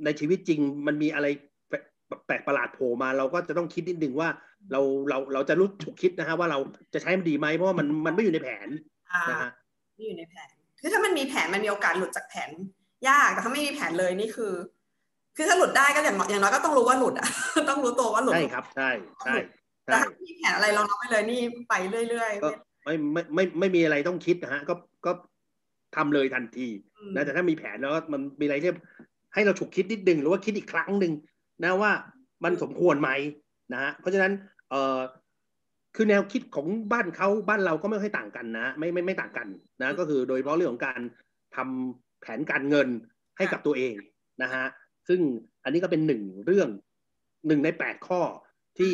[0.05, 1.27] ในชีวิตจริงมันมีอะไร
[1.70, 1.84] แปลก
[2.27, 4.29] แปลกประหลาดโผล่มา เราก็จะต้องคิดนิดนึงว่า
[4.72, 6.60] เราเราเราจะรู้ฉุกคิดนะฮะว่าเรา
[6.94, 8.67] จะใช้มันดีไหมเพราะว่ามันมันไม่อยู่ในแผน
[9.13, 9.51] อ่านะฮะ
[9.96, 10.48] ไม่อยู่ในแผน
[10.79, 12.50] คือถ้ามันมีแผนมันมีโอกาสหลุดจากแผน
[13.08, 14.53] ยากแต่ถ้าไม่มีแผนเลยนี่คือ
[15.36, 17.27] คือถ้าหลุดได้ก็อย่างน้อยอย่างน้อยก็ต้องรู้ว่าหลุดอะ
[17.70, 18.89] ต้องรู้ตัวว่าหลุดใช่ครับใช่
[19.25, 19.36] ใช่
[19.86, 21.74] แต่ใช่ถ้าไม่มีแผนอะไรเรารับไปเลยนี่ไป
[22.10, 22.50] เรื่อยก็
[22.86, 24.74] ไม่ไม่ไม่ไม่มีอะไรต้องคิดนะฮะ ก็
[25.06, 25.12] ก็
[25.96, 28.72] ทำเลยทันทีๆอืมนะแต่ถ้ามีแผนแล้วมันมีอะไรที่
[29.34, 31.13] ให้เราฉุกคิดนิดนึงหรือว่าคิดอีกครั้งหนึ่ง
[31.63, 31.92] นะว่า
[32.44, 33.10] มันสมควรไหม
[33.74, 34.32] นะฮะเพราะฉะนั้น
[34.70, 35.00] เออ
[35.96, 39.48] คือแนวคิดของบ้านเขาบ้านเราก็ไม่ค่อยต่างกันนะไม่ไม่ไม่ต่างกัน
[39.82, 41.00] นะก็คือโดยเฉพาะเรื่องของการ
[41.56, 42.88] ทำแผนการเงิน
[43.38, 43.96] ให้กับตัวเอง
[44.44, 44.65] นะฮะ
[45.08, 45.20] ซึ่ง
[45.63, 46.70] อันนี้ก็เป็นหนึ่งเรื่อง
[47.48, 48.22] หนึ่งในแปดข้อ
[48.77, 48.94] ที่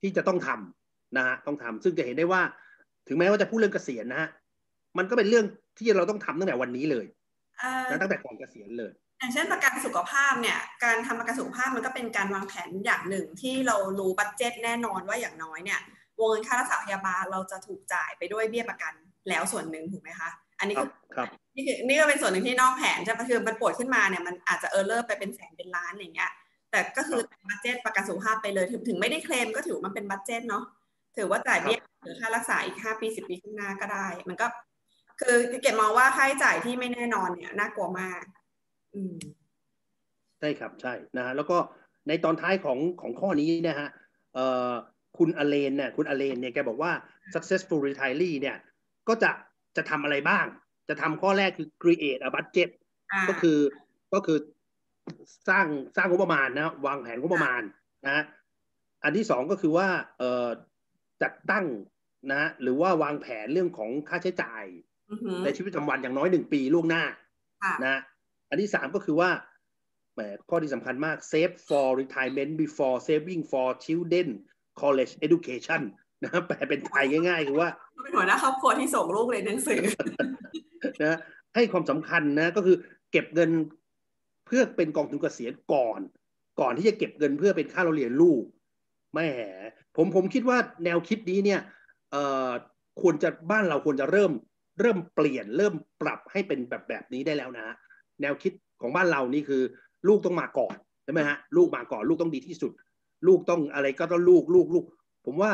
[0.00, 2.42] ที่จะต้องทำนะฮะต้องทำซึ่งจะเห็นได้ว่า
[3.08, 4.28] ถึงแม้ว่าจะพูดเรื่องเกษียณนะฮะ
[4.98, 5.44] มันก็เป็นเรื่อง
[5.78, 7.06] ที่เราต้องทำตั้งแต่วันนี้เลย
[7.58, 15.80] เอ่อนะตั้งแต่ก่อนเกษียณเลย อย่างเช่นประกันสุขภาพเนี่ย การทำประกันสุขภาพมันก็เป็นการวางแผนอย่างหนึ่งที่เรารู้ budget แน่นอนว่าอย่างน้อยเนี่ย
[16.18, 18.92] วงเงินค่ารักษาพยาบาลเราจะถูกจ่ายไปด้วยเบี้ยประกัน
[19.28, 26.30] แล้วส่วนหนึ่งถูกไหมคะ อันนี้ครัคืบอครับนี่คือนี่ก็เป็นส่วนหนึ่งที่นอกแผนใช่ไหมคือมันป่วยขึ้นมาเนี่ยมันอาจจะ error ไปเป็นแสนเป็นล้านอย่างเงี้ย
[26.70, 30.64] แต่ก็คือ budget ประกันสุขภาพไปเลยถึงถึงไม่ได้เคลมก็ถือว่ามันเป็น budget เนาะ
[31.16, 34.46] ถือว่าจ่ายเบี้ยหรือค่ารักษาอีกห้าปีสิบปีข้างหน้าก็ได้ มันก็
[35.20, 38.22] คือเก็บมองว่าค่าใช้จ่ายที่ไม่แน่นอนเนี่ยน่ากลัวมาก
[38.94, 39.14] อืม
[40.38, 41.56] ใช่ครับใช่นะฮะแล้วก็
[42.08, 43.88] ในตอนท้ายของของข้อนี้นะฮะ
[44.34, 44.70] เอ่อ
[45.18, 46.92] คุณอเลนเนี่ยคุณอเลนเนี่ยแกบอกว่า
[47.34, 48.56] successful retiree เนี่ย
[49.08, 49.30] ก็จะ
[49.76, 50.46] จะทำอะไรบ้าง
[50.88, 52.70] จะทำข้อแรกคือ create a budget
[53.12, 53.58] อ่าก็คือ
[54.14, 54.38] ก็คือ
[55.48, 57.62] สร้างสร้างงบประมาณนะวางแผนงบประมาณ
[58.04, 58.24] นะฮะ
[59.04, 60.48] อันที่สองก็คือว่าเอ่อ
[61.22, 61.66] จัดตั้ง
[62.30, 64.64] นะฮะหรือว่าวางแผนเรื่องของค่าใช้จ่าย
[65.10, 67.04] อือหือในชีวิตประจำวันอย่างน้อยหนึ่งปีล่วงหน้า
[67.62, 68.00] ค่ะนะ
[68.48, 69.30] อันที่สามก็คือว่า
[70.14, 74.28] แหมข้อที่สำคัญมาก save for retirement before saving for children
[74.80, 75.82] college education
[76.24, 77.68] นะแปลเป็นไทยง่ายๆคือว่า
[78.02, 79.80] เป็นหัวหน้าครอบครัวที่ส่งลูกเรียนหนังสือ
[81.02, 81.18] นะ
[81.54, 82.76] ให้ความสำคัญนะก็คือ
[83.12, 83.50] เก็บเงิน
[84.46, 86.00] เพื่อเป็นกองทุนเกษียณก่อน
[86.60, 88.42] ก่อนที่จะเก็บเงินเพื่อเป็นค่าเราเรียนลูก
[89.12, 89.28] แหม่
[89.96, 91.60] ผมผมคิดว่าแนวคิดนี้เนี่ย
[92.12, 92.50] เอ่อ
[93.00, 94.32] ควรจะบ้านเราควรจะเริ่ม
[94.80, 97.74] เริ่มเปลี่ยนเริ่มปรับให้เป็นแบบแบบนี้ได้แล้วนะ
[98.20, 99.62] แนวคิดของบ้านเรานี่คือ
[100.08, 102.72] ลูกต้องมาก่อนใช่ไหมฮะลูกมาก่อนลูกต้องดีที่สุด
[103.26, 104.84] ลูกต้องอะไรก็ต้องลูกลูกลูก
[105.26, 105.50] ผมว่า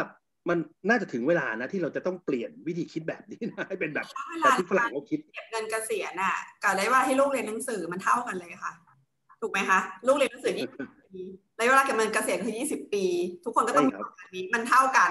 [0.49, 8.73] มันน่าจะถึงเวลานะที่เราจะต้องเปลี่ยนวิธีคิดแบบนี้นะให้เป็นแบบเวแบลาบที่ฝรั่งเขาคิดเก็บเงินเกษียณน่ะกับระยะเวลาที่ลูกเรียนหนังสือมันเท่ากันเลยค่ะ
[9.41, 10.67] ถูกไหมคะ ลูกเรียนหนังสือยี่
[11.15, 11.23] ปี
[11.59, 13.05] ระยะเวลาเก็บเงินเกษียณคือยี่สิบปี
[13.45, 15.11] ทุกคนก็ต้องใช่ครับแบบนี้มันเท่ากัน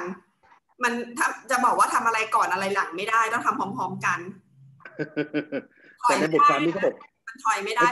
[0.84, 4.20] มันถ้าจะบอกว่าทำอะไรก่อนอะไรหลังไม่ได้ต้องทำพร้อม ๆกัน
[6.04, 6.96] แต่ในบทความนี้เขาบอก
[7.28, 7.88] มันถอยไม่ได้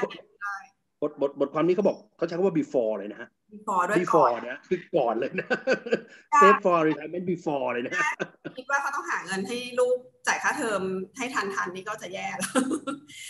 [1.01, 3.29] บทบทบทความนี้เขาบอกเขาใช้คำว่า before เลยนะฮะ
[3.67, 5.47] พอด้วยก่อ before นนะคือก่อนเลยนะ
[6.31, 7.93] ใช่ save for retirement before เลยนะ
[8.57, 10.81] คิดว่าเขาต้องหาเงินให้ลูกจ่ายค่าเทอม
[11.17, 12.51] ให้ทันทันๆนี่ก็จะแย่แล้ว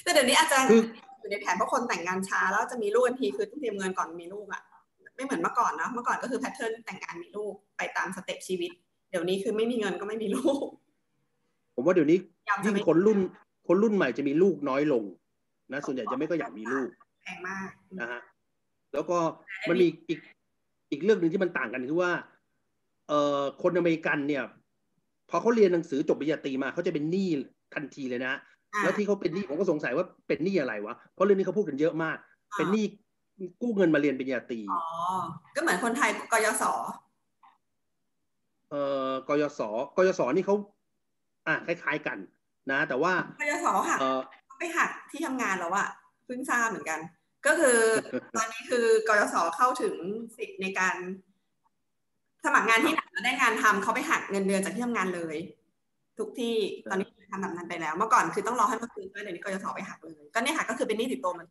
[0.03, 0.81] แต่เดี๋ยวนี้อาจารย์คือ
[1.19, 4.61] อยู่ในแผนเพราะคนแต่งงานช้าแล้วจะมีลูกทันทีคือต้องเตรียมเงินก่อนมีลูกอะ
[5.15, 8.71] ไม่เหมือนเมื่อก่อนนะเมื่อก่อนก็คือ pattern แต่งงานมีลูกไปตาม step ชีวิต
[9.09, 10.65] เดี๋ยวนี้คือไม่มีเงินก็ไม่มีลูก
[11.75, 13.19] ผมว่าเดี๋ยวนี้ยามจะยิ่งไม่คนรุ่น
[13.67, 15.03] คนรุ่นใหม่จะมีลูกน้อยลง
[15.73, 16.89] นะส่วนใหญ่จะไม่ก็อยากมีลูก
[17.23, 18.21] แพงมากนะฮะ
[18.93, 19.17] แล้วก็
[19.69, 20.19] มันมีอีก
[20.91, 22.11] อีกเรื่องหนึ่งที่มันต่างกันคือว่า
[23.07, 24.43] เอ่อคนอเมริกันเนี่ย
[25.29, 27.29] พอเขาเรียนหนังสือจบปริญญาตรีมาเขาจะเป็นหนี้
[27.73, 28.33] ทันทีเลยนะ
[28.73, 32.17] อ่าแล้วที่เขาเป็นหนี้ผมก็สงสัยว่าเป็นหนี้อะไรวะเพราะเรื่องนี้เขาพูดกันเยอะมาก
[32.57, 32.85] เป็นหนี้
[33.61, 34.81] กู้เงินมาเรียนปริญญาตรีอ๋อ
[35.55, 36.63] ก็เหมือนคนไทยกยศ
[38.69, 39.61] เอ่อกยศ
[39.97, 40.55] กยศนี่เขา
[41.47, 42.17] อะคล้ายๆกัน
[42.71, 44.19] นะ แต่ว่ากยศหักเอ่อ
[44.59, 45.87] ไปหักที่ทำงานแล้วอะ
[46.25, 46.99] เพิ่งทราบเหมือนกัน
[47.45, 47.77] ก็คือ
[48.35, 49.95] ตอนนี้คือกยศเข้าถึง
[50.37, 50.95] สิทธิ์ในการ
[52.45, 55.37] สมัครงานที่ไหนแล้วได้งานทำเขาไปหักเงินเดือนจากที่ทำงานเลย
[56.19, 56.55] ทุกที่
[56.89, 61.47] ตอนนี้ทำแบบนั้นไปแล้ว เมื่อก่อนคือต้องรอให้มาคืนด้วยเดี๋ยวนี้กยศไปหักเลยก็เนี่ยค่ะก็คือเป็นหนี้ติดตัวมัน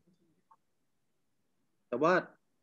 [1.94, 2.14] แต่ว่า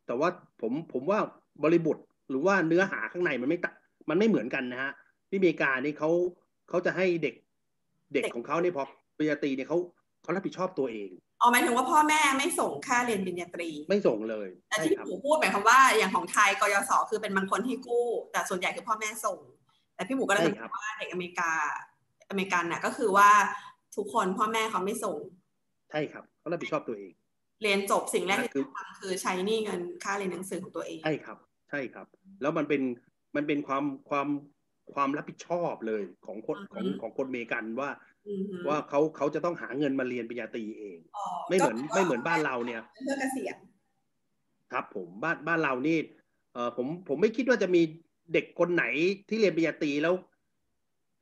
[0.07, 0.29] แต่ว่า
[0.61, 1.19] ผมผมว่า
[1.63, 1.97] บริบท
[2.29, 3.65] หรือว่าเนื้อหาข้างในมันไม่ต
[4.09, 4.91] มันไม่เหมือนกันนะฮะ
[5.29, 6.09] ที่อเมริกานี่เขา
[6.69, 7.35] เขาจะให้เด็ก
[8.13, 8.83] เด็กของเขาเนี่ยพอ
[9.17, 9.77] ปริญญาตรีเนี่ยเขา
[10.23, 11.09] เขารับผิดชอบตัวเอง
[11.41, 19.39] อ๋อหมายถึงว่าพ่อแม่ไม่ส่งค่าเรียนปริญญาตรี ไม่ส่งเลยแต่ใช่ที่ครับผมพูดหมายความว่าอย่างของไทยกยศคือเป็นบางคนที่กู้ แต่ส่วนใหญ่คือพ่อแม่ส่ง
[19.95, 21.51] แต่พี่หมูก็เลยใช่บครับอกว่าเด็กอเมริกา
[22.29, 23.29] อเมริกันน่ะก็คือว่า
[23.95, 25.17] ทุกคนพ่อแม่เขาไม่ส่ง
[25.91, 27.11] ใช่ครับเขารับผิดชอบตัวเอง
[27.61, 31.37] เรียนจบสิ่งแรกที่คือต้องทำคือใช้หนี้เงินค่าเรียนหนังสือของตัวเอง ใช่ครับ
[31.69, 32.07] ใช่ครับ
[32.41, 32.81] แล้วมันเป็น
[33.35, 34.27] มันเป็นความความ
[34.93, 37.89] ความรับผิดชอบเลยของคนของของคนอเมริกันว่า
[38.27, 43.55] อือฮึว่าเขาเขาจะต้องหาเงินมาเรียนปริญญาตรีเองอ๋อไม่เหมือนก็ไม่เหมือนบ้านเราเนี่ยเพื่อเกษียณ
[44.71, 45.97] ครับผมบ้านบ้านเรานี่
[46.53, 47.81] เออผมผมไม่คิดว่าจะมี
[48.33, 48.85] เด็กคนไหน
[49.29, 50.13] ที่เรียนปริญญาตรีแล้ว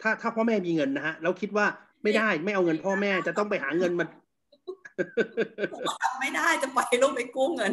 [0.02, 1.65] ถ้าถ้าพ่อแม่มีเงินนะฮะแล้วคิดว่า
[2.04, 4.28] ไม่ได้ไม่เอาเงินพ่อแม่จะต้องไปหาเงินมาผมว่า
[6.01, 7.71] ทำไม่ได้จะปล่อยให้ลูกไปกู้เงิน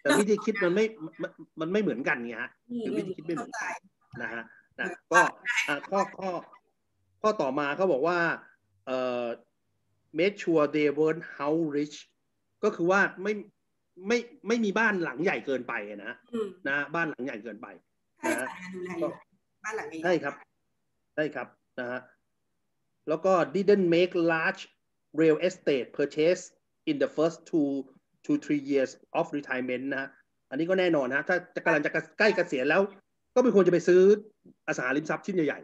[0.00, 0.84] แต่วิธีคิดมันไม่
[1.22, 4.42] มันมันไม่เหมือนกันไงฮะอืมคือวิธีคิดไม่เหมืเข้าอนใจกันนะฮะ
[4.78, 5.20] นะก็
[5.68, 6.30] อะข้อข้อ
[7.20, 8.18] ข้อต่อมาเขาบอกว่า
[8.86, 9.24] เอ่อ
[10.18, 11.96] make sure they weren't how rich
[12.64, 13.32] ก็คือว่าไม่
[14.08, 17.66] ไม่ไม่มีบ้านหลังใหญ่เกินไปอะนะอืมนะ บ้านหลังใหญ่เกินไป
[18.20, 19.10] ค่าใช้จ่ายการดูแลอยู่
[19.64, 20.34] บ้านหลังนี้ใช่ครับ
[21.14, 21.46] ใช่ครับ
[21.78, 22.00] นะฮะ
[23.08, 24.62] แล้วก็ didn't make large
[25.20, 26.42] real estate purchase
[26.90, 27.70] in the first two
[28.26, 30.08] to three years of retirement นะฮะ
[30.50, 32.82] อันนี้ก็แน่นอนนะถ้าจะกำลังจะใกล้เกษียณแล้ว
[33.34, 34.00] ก็ไม่ควรจะไปซื้อ
[34.66, 35.60] อสังหาริมทรัพย์ชิ้นใหญ่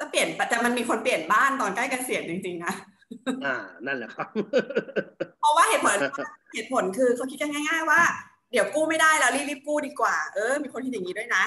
[0.00, 4.28] ก็เปลี่ยนแต่มันมีคนเปลี่ยนบ้านตอนใกล้เกษียณจริงๆนะๆอ่านั่นแหละครับ
[5.40, 5.96] เพราะว่าเหตุผล
[6.54, 8.02] เหตุผลคือเขาคิดกันง่าย ๆ ว่า
[8.52, 11.44] เดี๋ยวกู้ไม่ได้แล้วรีบๆกู้ดีกว่า เออ มีคนคิดอย่างนี้ด้วยนะ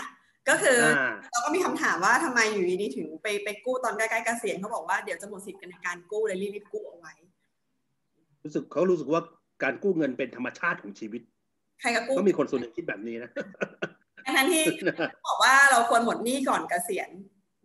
[0.49, 7.13] ก็คือออ่าเราก็มีคำถามว่าทำไมอยู่ดีๆถึงไปไปกู้ตอนใกล้ๆเกษียณเขาบอกว่าเดี๋ยวจะหมดสิทธิ์กันในการกู้เลยรีบๆกู้เอาไว้
[8.43, 9.21] รู้สึกเขารู้สึกว่า
[9.63, 11.21] การกู้เงินเป็นธรรมชาติของชีวิต
[11.81, 13.29] ใครก็กู้ก็มีคนส่วนหนึ่งคิดแบบนี้นะ
[14.37, 14.63] ทั้งที่
[15.27, 17.09] บอกว่าเราควรหมดหนี้ก่อนเกษียณ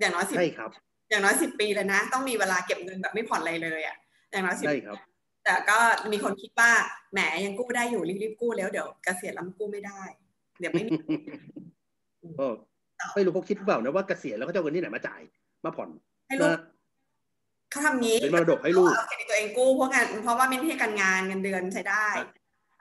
[0.00, 0.70] อย่างน้อยสิบใช่ครับ
[1.10, 3.96] อย่างน้อยสิบปีเลยนะ ต้องมีเวลาเก็บเงินแบบไม่ผ่อนอะไรเลยอะ
[4.30, 4.98] อย่างน้อยสิบใช่ครับ
[5.44, 5.78] แต่ก็
[6.12, 6.70] มีคนคิดว่า
[7.12, 10.02] แหมยังกู้ได้อยู่รีบๆกู้แล้วเดี๋ยวเกษียณแล้วกู้ไม่ได้
[10.60, 10.96] เดี๋ยวไม่มี
[12.38, 12.46] ก็
[13.14, 15.20] ไม่รู้เขาคิดหรือเปล่านะว่าเกษียณแล้วเขาจะเอาเงินที่ไหนมาจ่าย
[15.64, 15.88] มาผ่อน
[16.28, 16.62] ให้ลูกนะ
[17.70, 22.06] เขาทำงี้เป็นมรดกให้ลูกเอาเครดิตตัวเองกู้เพราะงานเพราะว่าไม่ใช่การงานเงินเดือนใช้ได้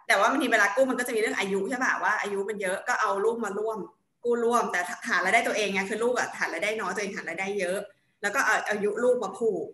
[0.07, 3.77] แต่ว่าบางทีเวลากู้มันก็จะมีเรื่องอายุใช่ป่ะว่าอายุมันเยอะก็เอาลูกมาร่วม
[4.23, 7.77] กู้ร่วม แต่ฐานรายได้ตัวเองไงคือลูกอะฐานรายได้น้อยตัวเองฐานรายได้เยอะ
[8.21, 9.65] แล้วก็เอาอายุลูกมาผูก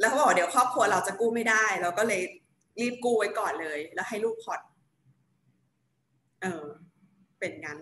[0.00, 2.22] แล้วเขาบอกว่าเดี๋ยวครอบครัวเราจะกู้ไม่ได้เราก็เลย
[2.80, 4.60] รีบกู้ไว้ก่อนเลย แล้วให้ลูกผ่อน
[6.42, 6.64] เออ
[7.38, 7.78] เป็นงั้น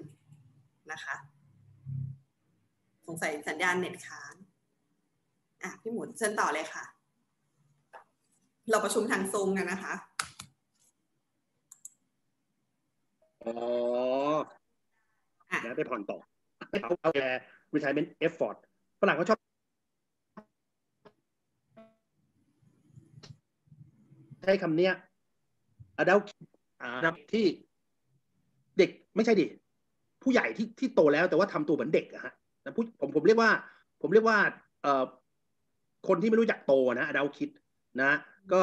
[0.92, 1.14] นะคะ
[3.08, 4.34] สงสัยสัญญาณเน็ตค้าง
[5.62, 6.84] อะพี่หมุนเชิญต่อเลยค่ะ
[8.70, 9.94] เราประชุมทางซูมกันนะคะ
[13.44, 13.52] อ๋อ
[15.50, 16.18] อะแล้วไปผ่อนต่อ
[16.82, 17.20] เอาเอาแก
[17.74, 18.56] retirement effort
[19.00, 19.38] ฝรั่งเขาชอบ
[24.42, 24.92] ใช้คำเนี้ย
[26.02, 26.24] adult
[26.82, 27.44] อ่าที่
[28.78, 29.46] เด็กไม่ใช่ดิ
[30.22, 32.32] ผู้ใหญ่ที่ที่โตแล้วแต่ว่าทำตัวเหมือนเด็กอะฮะ
[32.68, 33.50] นะผู้ผมผมเรียกว่า
[34.02, 34.38] ผมเรียกว่า
[34.82, 35.04] เอ่อ
[36.08, 37.48] คนที่ไม่รู้จักโตนะ adult คิด
[38.02, 38.12] นะ
[38.52, 38.60] ก็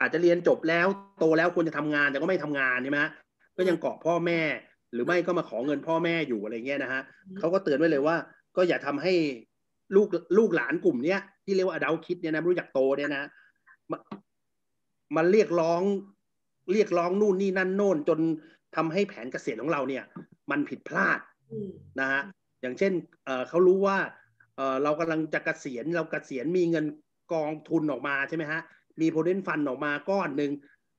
[0.00, 0.86] อาจจะเรียนจบแล้ว
[1.20, 3.10] โตแล้วควรจะทำงานแต่ก็ไม่ทำงานใช่ไหมฮะ
[3.56, 4.40] ก็ยังเกาะพ่อแม่
[4.92, 8.16] หรือไม่ก็มาขอเงินพ่อแม่อยู่อะไรเงี้ยนะฮะอืมเขาก็เตือนไว้เลยว่า
[8.56, 9.14] ก็อย่าทำให้
[9.94, 10.08] ลูก
[10.38, 13.24] ลูกหลานกลุ่มเนี้ยที่เรียกว่า adult คิดเนี่ยนะไม่รู้จักโตเนี่ยนะ
[13.90, 13.98] มา
[15.16, 15.82] มันเรียกร้อง
[16.72, 18.18] เรียกร้องนู่นนี่นั่นโน่นจน
[18.76, 20.04] ทำให้แผนเกษียณของเราเนี่ย
[20.50, 21.20] มันผิดพลาด
[21.52, 22.22] อืมนะฮะ
[22.60, 22.92] อย่างเช่น
[23.24, 23.98] เอ่อเขารู้ว่า
[24.56, 26.86] เอ่อเรากำลังจะเกษียณเราเกษียณมีเงิน
[27.32, 28.60] กองทุนออกมาใช่ไหมฮะ
[29.00, 30.52] มีโพเดนฟันออกมาก้อนหนึ่ง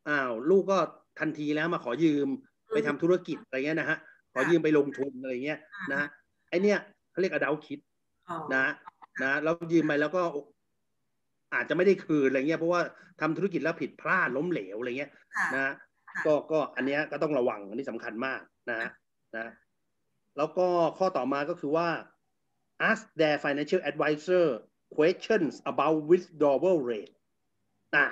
[0.10, 0.80] อ้าวลูกก็
[1.20, 2.28] ทันทีแล้วมาขอยืม
[2.74, 3.98] ไปทำธุรกิจอะไรเงี้ยนะฮะ
[4.34, 5.60] ขอยืมไปลงทุนอะไรเงี้ย
[5.92, 6.08] นะฮะ
[6.50, 6.80] ไอเนี้ย
[7.12, 7.80] เขาเรียกอดาคิด
[8.30, 8.66] อ๋อนะ
[9.24, 10.22] นะแล้วยืมไปแล้วก็
[11.54, 12.82] อาจจะไม่ได้คืนอะไรเงี้ยเพราะว่า
[13.22, 18.90] ทำธุรกิจแล้วผิดพลาดล้มเหลวอะไรเงี้ยค่ะนะค่ะก็ก็อันเนี้ยก็ต้องระวังอันนี้สำคัญมากนะฮะ
[19.36, 19.46] นะ
[20.38, 20.68] แล้วก็
[20.98, 21.90] ข้อต่อมาก็คือว่า
[22.90, 24.46] ask their financial advisor
[24.98, 27.14] questions about withdrawal rate
[27.96, 28.08] อ่า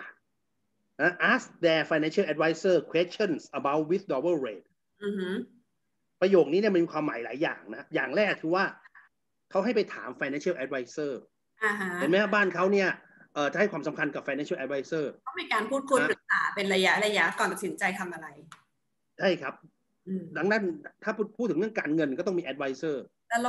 [1.01, 4.67] นะ ask their financial advisor questions about withdrawal rate
[5.03, 5.33] อือหือ
[6.21, 8.63] ประโยคนี้เนี่ยมันมีความหมายหลายอย่างนะ อย่างแรกคือว่า
[9.51, 11.11] เขาให้ไปถาม financial advisor
[11.63, 12.89] อ่าฮะเห็นไหมฮะบ้านเขาเนี่ย
[13.33, 18.27] เอ่อจะให้ความสำคัญกับ financial advisor ต้องมีการพูดคุยปรึกษาเป็นระยะระยะก่อนตัดสินใจทำอะไร
[19.19, 19.53] ใช่ครับ
[20.37, 20.63] ดังนั้น
[21.03, 22.95] ถ้าพูดพูดถึงเรื่องการเงินก็ต้องมี advisor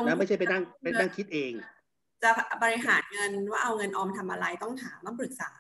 [0.06, 1.52] นะไม่ใช่ไปนั่งไปนั่งคิดเอง
[2.22, 2.30] จะ
[2.62, 5.50] บริหารเงินว่าเอาเงินออมทำอะไรต้องถามต้องปรึกษา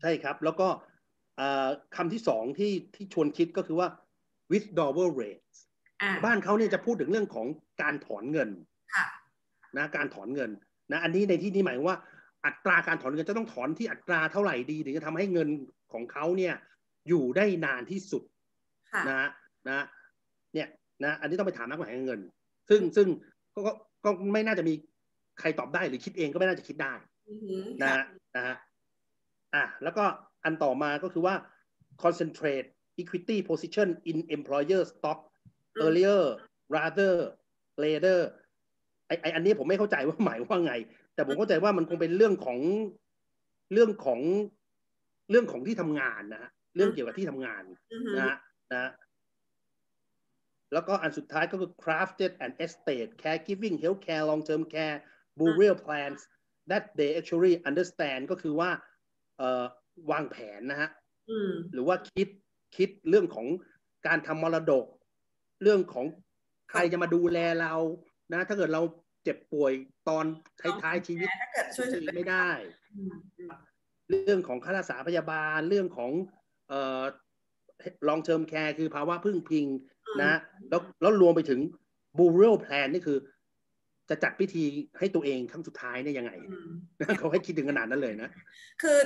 [0.00, 0.68] ใช่ครับ แล้วก็
[1.96, 3.88] คำที่สองที่ที่ชวนคิดก็คือว่า
[4.52, 5.58] withdrawal rates
[6.24, 7.46] บ้านเขาเนี่ยจะพูดถึงเรื่องของ
[7.82, 8.50] การถอนเงิน
[9.76, 10.50] นะการถอนเงิน
[10.92, 11.98] นะอันนี้ในที่นี้หมายว่า
[12.46, 15.48] อัตราการถอนเงินจะต้องถอนที่อัตราเท่าไหร่ดีถึงจะทำให้เงิน
[15.92, 16.54] ของเขาเนี่ย
[17.08, 18.22] อยู่ได้นานที่สุด
[19.08, 19.28] นะ
[19.68, 19.84] นะ
[20.54, 20.68] เนี่ย
[21.04, 22.20] นะอันนี้ต้องไปถามนักบริหารเงิน
[22.68, 23.08] ซึ่งซึ่ง
[23.54, 23.72] ก็
[24.04, 24.74] ก็ไม่น่าจะมี
[25.40, 26.94] ใครตอบได้หรือคิดเองก็ไม่น่าจะคิดได้
[27.82, 28.04] นะ
[28.36, 28.56] นะฮะ
[29.54, 30.04] อะแล้วก็
[30.44, 31.34] อันต่อมาก็คือว่า
[32.02, 32.68] concentrate
[33.00, 35.18] equity position in employer stock
[35.84, 36.22] earlier
[36.74, 37.14] rather
[37.82, 38.20] later
[39.06, 40.74] ไอไออันนี้ผมไม่เข้าใจว่าหมายว่าไง
[41.14, 42.58] แต่ผมเข้าใจว่ามันคงเป็นเรื่องของ
[43.72, 44.20] เรื่องของ
[45.30, 47.62] เรื่องของที่ทำงานนะฮะเรื่องเกี่ยวกับที่ทำงาน
[48.18, 48.36] นะ
[48.72, 48.90] นะ
[50.72, 54.98] แล้วก็อันสุดท้ายก็คือ crafted and estate caregiving healthcare long term care
[55.38, 56.20] burial plans
[56.70, 58.70] that they actually understand ก็คือว่า
[59.38, 59.64] เอ่อ
[60.10, 60.90] วางแผนนะฮะ
[61.72, 62.28] หรือว่าคิด
[62.76, 63.46] คิดเรื่องของ
[64.06, 64.86] การทำมรดก
[65.62, 66.06] เรื่องของ
[66.70, 67.74] ใครจะมาดูแลเรา
[68.32, 68.82] นะ ถ้าเกิดเรา
[69.24, 69.72] เจ็บป่วย
[70.08, 70.24] ตอน
[70.82, 72.48] ท้ายๆชีวิตถ้าเกิดช่วยไม่ได้
[74.10, 76.12] เรื่องของค่ารักษาพยาบาลเรื่องของ
[76.68, 77.02] เอ่อ
[78.08, 79.66] ลองเชิมแคร์คือภาวะพึ่งพิง
[80.20, 80.32] นะ
[80.70, 81.60] แล้วแล้วรวมไปถึง
[82.18, 83.18] บูเรลแพลนนี่คือ
[84.10, 84.64] จะจัดพิธี
[84.98, 86.32] ให้ตัวเองครั้งสุดท้ายเนี่ยยังไง
[87.18, 88.30] เขาให้คิดถึงขนาดนั้นเลยนะ
[88.82, 88.98] คือ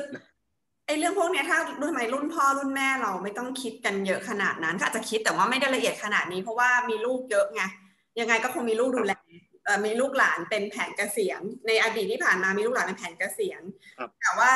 [0.87, 7.63] ไอ้เรื่องพวกนี้ถ้ารุ่นใหม่รุ่นพ่อรุ่นแม่เราไม่ต้องคิดกันเยอะขนาดนั้นก็อาจจะคิดแต่ว่าไม่ได้ละเอียดขนาดนี้เพราะว่ามีลูกเยอะไง
[8.21, 9.13] ยังไงก็คงมีลูกดูแล
[9.87, 13.63] มีลูกหลานเป็นแผนเกษียณในอดีตที่ผ่านมามีลูกหลานเป็นแผนเกษียณ
[14.21, 14.53] แต่ว่า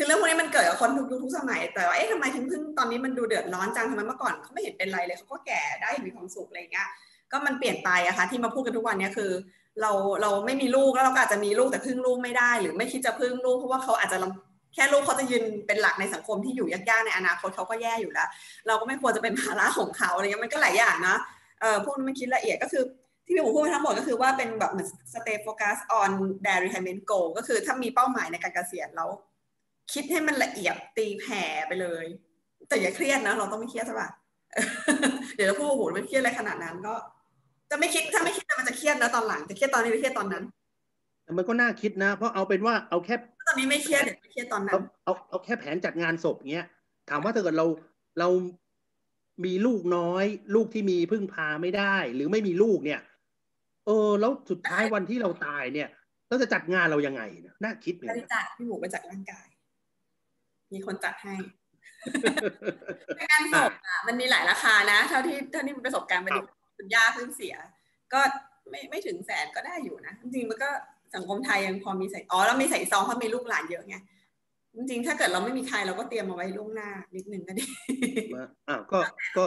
[0.00, 6.88] คือเรื่องพวกนี้มันเกิดกับคนทุกยุคทุกสมัย แต่ว่าเอ๊ะทำไมถึงเพิ่งตอนนี้มันดูเดือดร้อนจังทำไมเมื่อก่อนเขาไม่เห็นเป็นไรเลยเขาก็แก่ได้มีความสุขอะไรเงี้ย
[7.32, 9.30] ก็มันเปลี่ยนไปอะค่ะที่มาพูดกันทุกวันนี้คือ
[9.80, 9.90] เรา
[10.22, 14.18] เราไม่มีลูกแล้วเราก็อาจจะมีลูกแต่พึ่งลูกไม่ได้ หรือไม่คิดจะพึ่งลูกเพราะว่าเขาอาจจะ
[14.74, 18.28] แค่ลูกเขาจะยืนเป็นหลักในสังคมที่อยู่ยากๆในอนาคตเขาก็แย่อยู่แล้ว
[18.66, 21.16] เราก็ไม่ควรจะเป็นภาระของเขาอะไรเงี้ยมันก็หลายอย่างนะ
[21.60, 22.82] เออพวกนี้มันคิดละเอียดก็คือ
[23.26, 26.10] ที่พี่หมูพูดไปทั้งหมดก็คือว่าเป็นแบบเหมือน stay focus on
[26.44, 29.10] their retirement goal ก็คือถ้ามีเป้าหมายในการเกษียณแล้ว
[29.92, 32.04] คิดให้มันละเอียดตีแผ่ไปเลย
[32.68, 34.08] แต่อย่าเครียดนะ เราต้องไม่เครียดใช่ปะ
[35.36, 36.94] เดี๋ยวเราพูดโอ้โหไม่เครียดอะไรขนาดนั้นก็
[37.70, 40.44] จะไม่คิดถ้าไม่คิดมันจะเครียดนะตอนหลังจะเครียดตอนนี้หรือเครียดตอนนั้น
[41.36, 43.14] มันก็น่าคิดนะ เพราะเอาเป็นว่าเอาแค่
[43.46, 46.66] ตอนนี้ไม่เครียดเดี๋ยวไม่เครียดตอนนั้น เอาเอาแค่แผนจัดงานศพเงี้ย
[47.10, 47.66] ถามว่าถ้าเกิดเรา
[48.18, 48.28] เรา
[49.44, 50.24] มีลูกน้อย
[50.54, 53.00] ลูกที่มีพึ่งพาไม่ได้ หรือไม่มีลูกเนี่ย
[53.86, 55.88] เออ แล้วสุดท้ายวันที่เราตายเนี่ย
[56.28, 59.46] เราจะจัดงานเรายังไงเนี่ยน่าคิดเลยบริจาคพี่หมูไปจัดร่างกาย
[60.72, 61.34] มีคนจัดให้
[63.30, 66.40] งานศพอะมันมีหลายราคานะ เท่าที่เท่าที่ประสบการณ์ไปดู
[66.76, 67.54] คุณย่าเพิ่งเสีย
[68.12, 68.20] ก็
[68.70, 70.70] ไม่ไม่ถึงแสนก็ได้อยู่นะ จริงๆมันก็
[71.14, 73.96] สังคมไทยยังพอมีใส่อ๋อเรามีใส่ซองเพราะมีลูกหลานเยอะไง
[74.76, 77.64] จริงๆถ้าเกิดเราไม่มีใครเราก็เตรียมมาไว้ล่วงหน้านิดนึงก็ดี
[78.68, 78.98] อ่าก็
[79.36, 79.44] ก็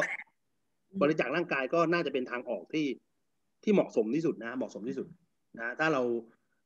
[1.02, 2.88] บริจาคร่างกายก็น่าจะเป็นทางออกที่
[3.64, 5.08] ที่เหมาะสมที่สุดนะ เหมาะสมที่สุด
[5.60, 6.02] นะ ถ้าเรา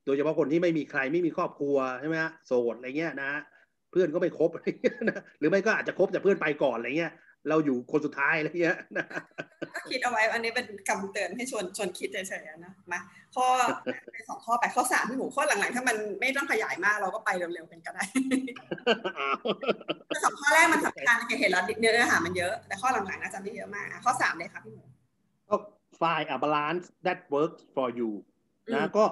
[0.05, 7.13] โดยเฉพาะคนที่ไม่มีใครไม่มีครอบครัวใช่ไหมฮะโสดอะไรเงี้ยนะเพื่อนก็ไม่ครบอะไรเงี้ยนะหรือไม่ก็อาจจะครบแต่เพื่อนไปก่อนอะไรเงี้ย
[7.49, 9.05] เราอยู่คนสุดท้ายอะไรเงี้ยนะ
[9.75, 12.99] ก็คิดเอาไว้อันนี้เป็นคำเตือนให้ชวนชวนคิดเฉยๆนะมา
[13.35, 13.45] ข้อ
[14.29, 18.03] สองข้อไปข้อสามที่หมูข้อหลังๆ ถ้ามันไม่ต้องขยายมากเราก็ไปเร็วๆกันก็ได้
[20.23, 24.83] สองข้อแรกมันสำคัญเห็นแล้วเนื้อหามันเยอะ แต่ข้อหลังๆน่าจะไม่เยอะมากข้อสามเลยครับพี่หมู
[25.49, 25.55] ก็
[26.01, 28.11] find a balance that works for you
[28.73, 29.03] นะก็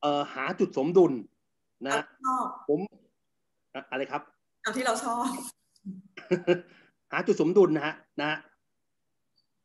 [0.00, 1.12] เอ่อหาจุดสมดุล
[1.86, 1.92] นะ
[2.68, 2.80] ผม
[3.90, 4.22] อะไรครับ
[4.62, 5.26] เอาที่เราชอบ
[7.12, 8.38] หาจุดสมดุลนะฮะนะ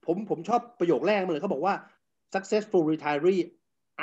[0.06, 1.76] ผมผมชอบประโยคแรกเลยเขาบอกว่า
[2.34, 3.42] successful retiree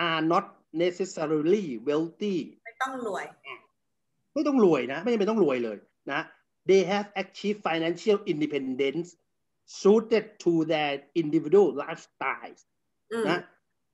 [0.06, 0.44] are not
[0.82, 3.24] necessarily wealthy ไม่ต้องรวย
[4.34, 5.78] ไม่ต้องรวยนะ ไม่จำเป็นต้องรวยเลย
[6.12, 6.20] นะ
[6.68, 9.08] they have achieved financial independence
[9.80, 10.92] suited to their
[11.22, 12.60] individual lifestyles
[13.28, 13.40] นะ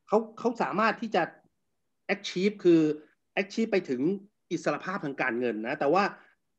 [0.09, 1.23] เขาเขาสามารถที่จะ
[2.15, 2.81] achieve คือ
[3.43, 4.03] achieve ไปถึง
[4.53, 6.03] อิสรภาพทางการเงินนะ แต่ว่า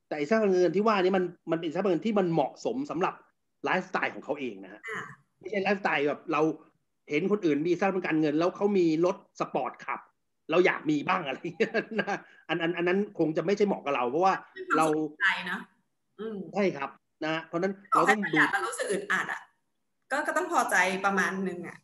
[0.07, 3.13] แต่อิสระเงินที่ว่านี้มันมันเป็นอิสระเงินที่มันเหมาะสมสำหรับ
[3.63, 4.81] ไลฟ์สไตล์ของเขาเองนะฮะ
[5.39, 6.41] ไม่ใช่ไลฟ์สไตล์แบบเรา
[7.09, 9.99] เห็นคนอื่นมีทรัพย์การเงิน แล้วเขามีรถสปอร์ตขับ
[10.51, 12.17] เราอยากมีบ้างอะไรเงี้ยนะ
[12.49, 14.33] อันอันอันนั้นคงจะไม่ใช่เหมาะกับเรา เพราะว่า
[14.77, 14.85] เรา
[15.19, 15.59] ใจนะ
[16.53, 16.89] ใช่ครับ
[17.25, 19.41] นะเพราะนั้นเราต้องดูมันรู้สึกอึดอัดอะ
[20.11, 21.77] ก็ก็ต้องพอใจประมาณหนึ่งอะ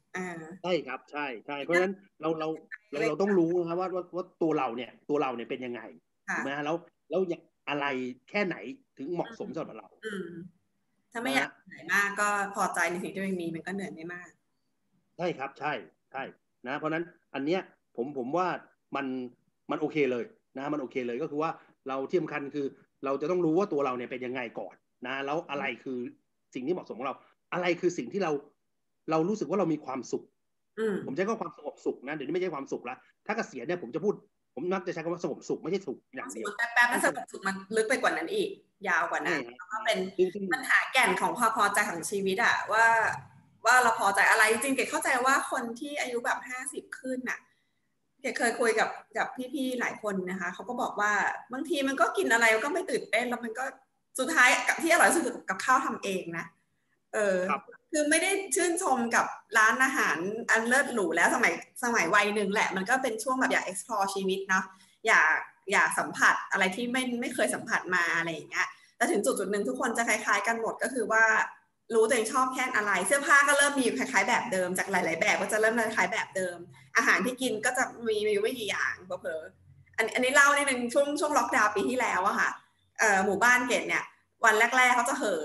[0.64, 2.48] ใช่ครับใช่ใช่เพราะฉะนั้นเราเรา
[2.92, 5.82] เราเราต้องรู้นะครับว่าว่าว่าตัวเราเนี่ยตัวเราเนี่ยเป็นยังไง
[6.36, 6.76] ถูกไหมแล้ว
[7.10, 7.22] แล้ว
[7.70, 7.86] อะไร
[8.30, 8.56] แค่ไหน
[8.98, 10.28] ถึงเหมาะสมสำหรับเราอืม
[11.12, 14.30] ถ้าไม่อยากเหนื่อยมากก็พอใจในสิ่งที่ตัวเองมีมันก็เหนื่อยไม่มาก
[15.18, 15.74] ใช่ครับใช่
[16.12, 16.24] ใช่
[16.68, 17.62] นะ เพราะนั้นอันเนี้ย
[17.96, 18.48] ผมผมว่า
[18.96, 19.06] มัน
[19.72, 20.26] มันโอเคเลย
[20.58, 21.52] นะมันโอเคเลยก็คือว่า
[21.88, 22.66] เราที่สำคัญคือ
[23.06, 24.76] เราจะต้องรู้ว่าตัวเราเนี่ยเป็นยังไงก่อน
[25.08, 26.00] นะแล้วอะไรคือ
[26.54, 27.16] สิ่งที่เหมาะสมของเรา
[27.54, 28.32] อะไรคือสิ่งที่เรา
[29.10, 30.24] เรารู้สึกว่าเรามีความสุข
[31.06, 34.14] ผมใช้ก็ความสงบสุขนะเดี๋ยวนี้ไม่ใช่ความสุขละถ้าเกษียณเนี่ยผมจะพูด
[34.56, 38.50] ผมนักจะใช้คำว่าสงบสุขไม่ใช่สุขอย่างเดียวแป๊บๆมันสงบสุขมันลึกไปกว่านั้นอีก
[38.88, 39.98] ยาวกว่านั้นเพราะเป็น
[40.54, 42.86] ปัญหาแก่นของพอพอใจของชีวิตอะว่า
[43.66, 47.40] ว่าเราพอใจอะไรจริงเกดเข้าใจว่าคนที่อายุแบบห้าสิบขึ้นน่ะ
[48.22, 51.12] เกดเคยคุยกับกับพี่ๆหลายคนนะคะเขาก็บอกว่า
[51.54, 53.64] บางทีมันก็กินอะไรก็ไม่ตื่นเต้นแล้วมันก็
[54.20, 56.46] สุดท้ายกับที่อร่อยสุดกับข้าวทำเองนะ
[57.14, 57.38] เออ
[57.92, 59.26] คือไม่ได้ชื่นชมกับ
[59.58, 60.18] ร้านอาหาร
[60.52, 64.66] อันเลิศหรูแล้วสมัยสมัยวัยหนึ่งแหละ มันก็เป็นช่วงแบบอยาก explore ชีวิตเนาะ
[65.08, 65.38] อยาก
[65.72, 71.24] อยากสัมผัสอะไรที่ไม่ไม่เคยสัมผัสมาอะไรอย่างเงี้ยแต่ถึงจุดจุดหนึ่งทุกคนจะคล้าย ๆ กันหมดก็คือว่า
[71.94, 76.58] รู้ตัวเองชอบแค่อะไรเสื้อผ้าก็เริ่มมีคล้ายๆ แบบเดิมจากหลาย ๆ แบบก็จะเริ่มคล้ายๆแบบเดิม
[76.98, 79.42] อาหารที่กินก็จะมีมีไม่กี่อย่างเผลอ
[79.98, 82.50] อันอันนี้เล่าในหนึ่งช่วงช่วงล็อกดาวน์ปีที่แล้วอะค่ะ
[83.26, 84.04] หมู่บ้านเกตเนี่ย
[84.46, 85.42] วันแรก ๆเขาจะเหอ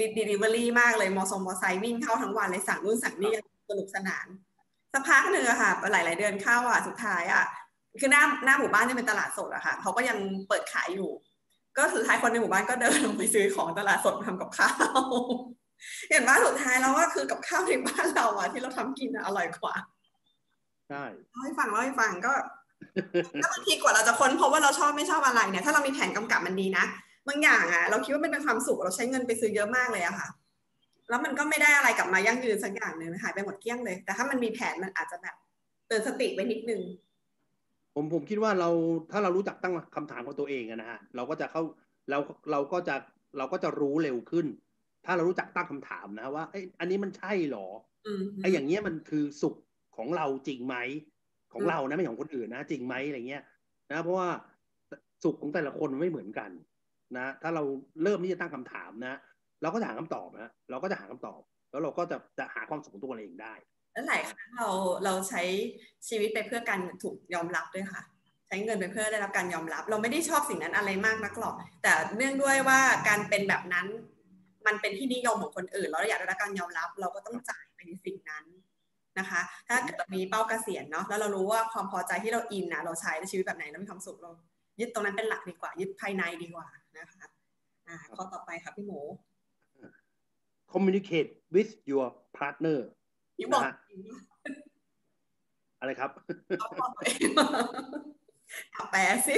[0.00, 3.32] รีดดิเวอรี่มากเลยมอมอไซค์วิ่งเข้าทั้งวันเลยสั่งนู่นสั่งนี่
[3.68, 4.26] สนุกสนาน
[4.92, 7.44] สักพักหนึ่งอะค่ะ หลาย ๆ เดือนเข้าอะสุดท้ายอะ
[8.00, 11.10] คือหน้าหน้าหมู่บ้านที่เป็นตลาดสดอะค่ะเขาก็ยังเปิดขายอยู่
[11.76, 14.74] ก็สุดท้ายคนในหมู่บ้านก็เดินลงไปซื้อของตลาดสดทำกับข้าว
[16.10, 19.74] เห็นว่าสุดท้ายแล้วว่าคือกับข้าวในบ้านเราอะที่เราทำกินอร่อยกว่า
[20.88, 22.32] ใช่เล่าให้ฟังเล่าให้ฟังก็
[23.42, 26.84] ถ้าบางทีกว่าเราจะค้นพบว่าเราชอบไม่ชอบอะไรเนี่ยถ้าเรามีแผนกำกับมันดีนะ
[27.28, 30.28] บางอย่างอะเราคิดว่ามันเป็นความสุขเราใช้เงินไปซื้อเยอะมากเลยอะค่ะ
[31.08, 35.34] แล้วมันก็ไม่ได้อะไรกลับมายั่งยืนสักอย่างหนึ่งหายไปหมดเกลี้ยงเลย แต่ถ้ามันมีแผนมันอาจจะแบบ
[35.86, 36.82] เตือนสติไว้นิดนึง
[37.94, 38.70] ผมผมคิดว่าเรา
[39.12, 41.62] ถ้าเรารู้จักตั้งคำถามของตัวเองนะฮะเราก็จะเข้า
[42.10, 42.18] เรา
[42.50, 42.94] เราก็จะ
[43.38, 44.46] เราก็จะรู้เร็วขึ้น
[45.06, 47.66] ถ้าเรารู้จักตั้งคำถามนะว่าไอ้อันนี้มันใช่หรอ
[48.42, 49.54] ไอ้อย่างเงี้ยมันคือสุข
[49.96, 50.76] ของเราจริงไหม
[51.52, 53.42] ของเรานะไม่ของคนอื่นนะจริงไหมอะไรเงี้ย
[53.90, 54.28] นะเพราะว่า
[55.24, 56.50] สุขของแต่ละคนไม่เหมือนกัน
[57.16, 57.62] นะถ้าเรา
[58.02, 59.18] เริ่มที่จะตั้งคำถามนะ
[59.62, 61.40] เราก็จะหาคำตอบนะเราก็จะหาคำตอบ
[61.70, 63.54] แล้วเราก็จะจะหาความสุขของตัวเองได้
[63.92, 64.68] แล้วหลายครั้งเรา
[65.04, 65.42] เราใช้
[66.08, 68.02] ชีวิตไปเพื่อการถูกยอมรับด้วยค่ะ
[68.46, 73.86] ใช้เงินไปเพื่อได้รับการยอมรับ เราไม่ได้ชอบสิ่งนั้นอะไรมากนักหรอก แต่เนื่องด้วยว่าการเป็นแบบนั้น
[74.66, 78.44] มันเป็นที่นิยมของคนอื่น เราอยากได้รับการยอมรับ เราก็ต้องจ่ายไปในสิ่งนั้น
[79.18, 84.30] นะคะ ถ้าเกิดเรามีเป้าเกษียณเนาะแล้วเรารู้ว่าความพอใจที่เราอินนะเราใช้ในชีวิตแบบไหนแล้วมีความสุขเรา
[84.80, 86.66] ยึดตรงนั้นเป็นหลักดีกว่า ยึดภายในดีกว่า
[86.98, 87.26] นะคะ
[87.88, 89.00] อ่าข้อต่อไปค่ะพี่หมู
[90.72, 92.06] communicate with your
[92.36, 92.78] partner
[93.52, 93.74] นะฮะ
[95.80, 96.10] อะไรครับ
[98.90, 99.36] แปลสิ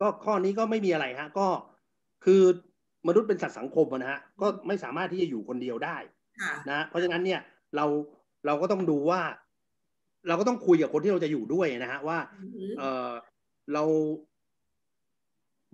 [0.00, 1.46] ก็ข้อนี้ก็ไม่มีอะไรฮะ ก็
[2.24, 2.42] คือ
[3.08, 5.96] มนุษย์เป็นสัตว์สังคมนะฮะ ก็ไม่สามารถที่จะอยู่คนเดียวได้
[6.70, 7.40] นะเพราะฉะนั้นเนี่ย
[7.76, 7.86] เรา
[8.46, 9.20] เราก็ต้องดูว่า
[10.28, 12.18] เราก็ต้องคุยกับคนที่เราจะอยู่ด้วยนะฮะว่า
[12.78, 13.10] เออ
[13.72, 13.84] เรา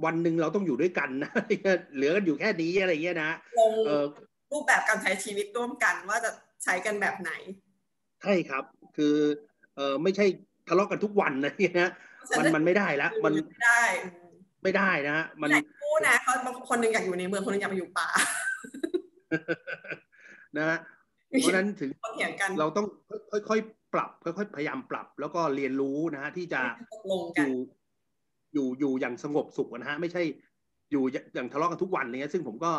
[0.04, 1.30] วันหนึ่งเราต้องอยู่ด้วยกันนะ
[1.94, 3.30] เหลือกันอยู่แค่นี้อะไรเงี้ยนะ
[3.86, 4.04] เออ
[4.52, 6.30] รูปแบบการใช้ชีวิตร่วมกันว่าจะ
[6.64, 7.32] ใช้กันแบบไหน
[8.22, 8.64] ใช่ครับ
[8.96, 9.16] คือ
[9.76, 10.26] เออไม่ใช่
[10.68, 11.90] ทะเลาะกันทุกวันนะเนี่ยนะ
[12.38, 13.82] มันมันไม่ได้แล้วมันไม่ได้
[14.62, 15.50] ไม่ได้นะมัน
[15.82, 18.08] คู่นะเขาบางคนหนึ่งอยากอยู่ในเมืองคนนึงอยากไปอยู่ป่า
[20.58, 20.78] นะ
[21.28, 21.90] เพราะนั้นถึง
[22.60, 22.86] เราต้อง
[23.48, 26.60] ค่อยๆปรับ ค่อย ๆ พยายามปรับ แล้วก็เรียนรู้นะฮะที่จะ
[27.36, 27.52] อยู่
[28.54, 30.22] อยู่อยู่อย่างสงบสุขนะฮะ ไม่ใช่
[30.90, 31.02] อยู่
[31.34, 32.72] อย่างทะเลาะกันทุกวันเนี้ยซึ่งผมก็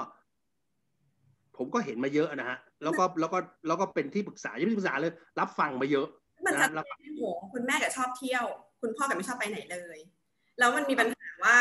[1.57, 6.07] ผมก็เห็นมาเยอะนะฮะ แล้วก็แล้วก็แล้วก็เป็นที่ปรึกษายังไม่ปรึกษาเลย รับฟังมาเยอะ
[6.45, 6.67] มันจะ
[7.17, 8.45] โหคุณแม่กับชอบเที่ยว
[8.81, 9.97] คุณพ่อกับไม่ชอบไปไหนเลย
[10.59, 11.57] แล้วมันมีปัญหาว่า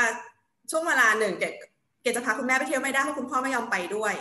[0.70, 1.53] ช่วงเวลาหนึ่งเกด
[2.03, 4.14] เกดจะพาคุณแม่ไปเที่ยวไม่ได้เพราะคุณพ่อไม่ยอมไปด้วย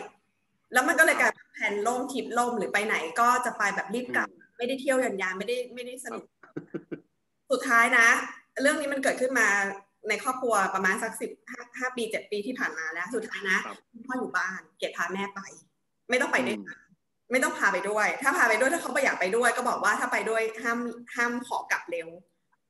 [0.73, 6.23] แล้วมันก็เลยกลายเป็นแผนล่มทิปล่มหรือไปไหนก็จะไปแบบรีบกลับ ไม่ได้เที่ยวยันยานไม่ได้ไม่ได้สนุก
[7.52, 8.08] สุดท้ายนะ
[8.62, 9.47] เรื่องนี้มันเกิดขึ้นมา
[10.10, 11.31] ในครอบครัวประมาณสักสิบ
[11.77, 13.58] ห้าปีเจ็ดปีที่ผ่านมาแล้ว สุดท้ายนะ
[14.08, 15.39] พ่ออยู่บ้าน เก็บพาแม่ไป
[16.10, 16.58] ไม่ต้องไปด้วย
[17.31, 20.79] ไม่ต้องพาไปด้วย ถ้าพาไปด้วยถ้าเขาไม่อยากไปด้วย ก็บอกว่าถ้าไปด้วยห้าม
[21.15, 22.08] ห้ามขอกลับเร็ว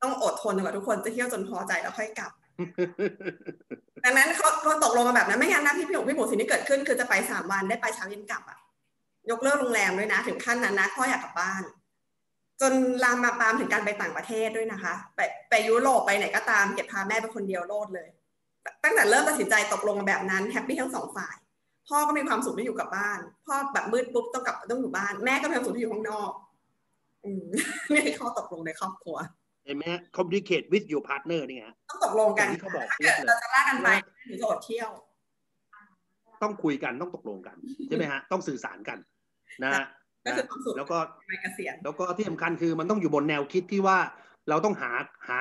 [0.02, 2.32] ต้องอดทนกว่าทุกคนจะเที่ยวจนพอใจแล้วค่อยกลับ
[4.04, 8.58] ดังนั้นเขาเขาตกลงกันแบบนั้นไม่งั้นนะพี่พี่หมูพี่หมูสิ่งที่เกิดขึ้นคือจะไปสามวันได้ไปเช้าเย็นกลับอะ
[9.30, 11.62] ยกเลิกโรงแรมด้วยนะ ถึงขั้นนั้นนะพ่ออยากกลับบ้าน
[12.62, 18.08] จนลามมาปามถึงการไปต่างประเทศด้วยนะคะ ไปไปยุโรปไปไหนก็ตามเก็บพาแม่ไปคนเดียวโลดเลย
[18.84, 21.36] ตั้งแต่เริ่มตัดสินใจตกลงแบบนั้นแฮปปี้ทั้งสองฝ่าย
[21.88, 26.30] พ่อก็มีความสุขที่อยู่กับบ้าน พ่อแบบมืดปุ๊บต้องกลับต้องอยู่บ้าน แม่ก็มีความสุขที่อยู่ข้างนอก
[27.24, 27.44] อืม
[27.92, 29.16] นี่คือข้อตกลงในครอบครัว
[29.66, 33.88] เห็นไหมฮะ communicate with your partner นี่ฮะต้องตกลงกันอย่างที่เขาบอกถ้าเกิดเราจะลากกันไป
[34.26, 34.90] หรือจะอดเที่ยว
[36.42, 37.56] ต้องคุยกันต้องตกลงกัน
[37.86, 38.98] ใช่ไหมฮะ ต้องสื่อสารกัน
[39.62, 39.84] นะฮะ
[40.24, 40.98] ก็คือความสุขแล้วก็
[41.28, 43.98] ในเกษียณแล้วก็ที่สำคัญคือมันต้องอยู่บนแนวคิดที่ว่า
[44.48, 44.90] เราต้องหา
[45.28, 45.40] หา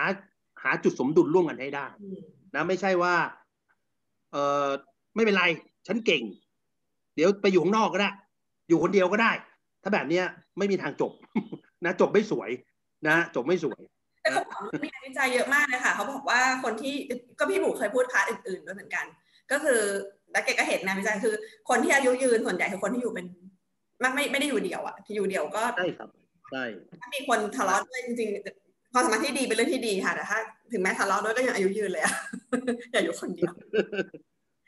[0.63, 2.19] หาจุดสมดุลร่วมกันให้ได้อืม
[2.55, 3.15] นะไม่ใช่ว่า
[4.31, 4.67] เออ
[5.15, 5.43] ไม่เป็นไร
[5.87, 6.23] ฉันเก่ง
[7.15, 8.09] เดี๋ยวไปอยู่ข้างนอกก็ได้
[8.67, 9.31] อยู่คนเดียวก็ได้
[9.83, 10.25] ถ้าแบบเนี้ย
[10.57, 11.11] ไม่มีทางจบ
[11.85, 12.49] นะจบไม่สวย
[13.07, 13.81] นะจบไม่สวย
[14.21, 16.95] แต่เขาบอกว่ามีงานวิจัยเยอะมากเลยค่ะเขาบอกว่าคนที่
[17.39, 19.05] ก็พี่บุ๋เคยพูด part อื่นๆด้วยเหมือนกัน
[19.51, 19.81] ก็คือ
[20.31, 21.35] แล้วแกก็เห็นงานวิจัยคือ
[21.69, 23.25] คนที่อายุยืนส่วนใหญ่คือคนที่อยู่เป็น
[24.01, 26.09] ไม่ไม่ไม่ได้อยู่เดี่ยวอะที่อยู่เดี่ยวก็ใช่ครับ
[26.51, 26.63] ใช่
[27.01, 30.37] ถ้ามีคนทะเลาะด้วยจริงๆความสัมพันธ์ที่ดีเป็นเรื่องที่ดีค่ะแต่ถ้า
[30.71, 32.13] ถึงแม้ทะเลาะด้วยก็ยังอายุยืนเลยอะ
[32.91, 33.53] อย่าอยู่คนเดียว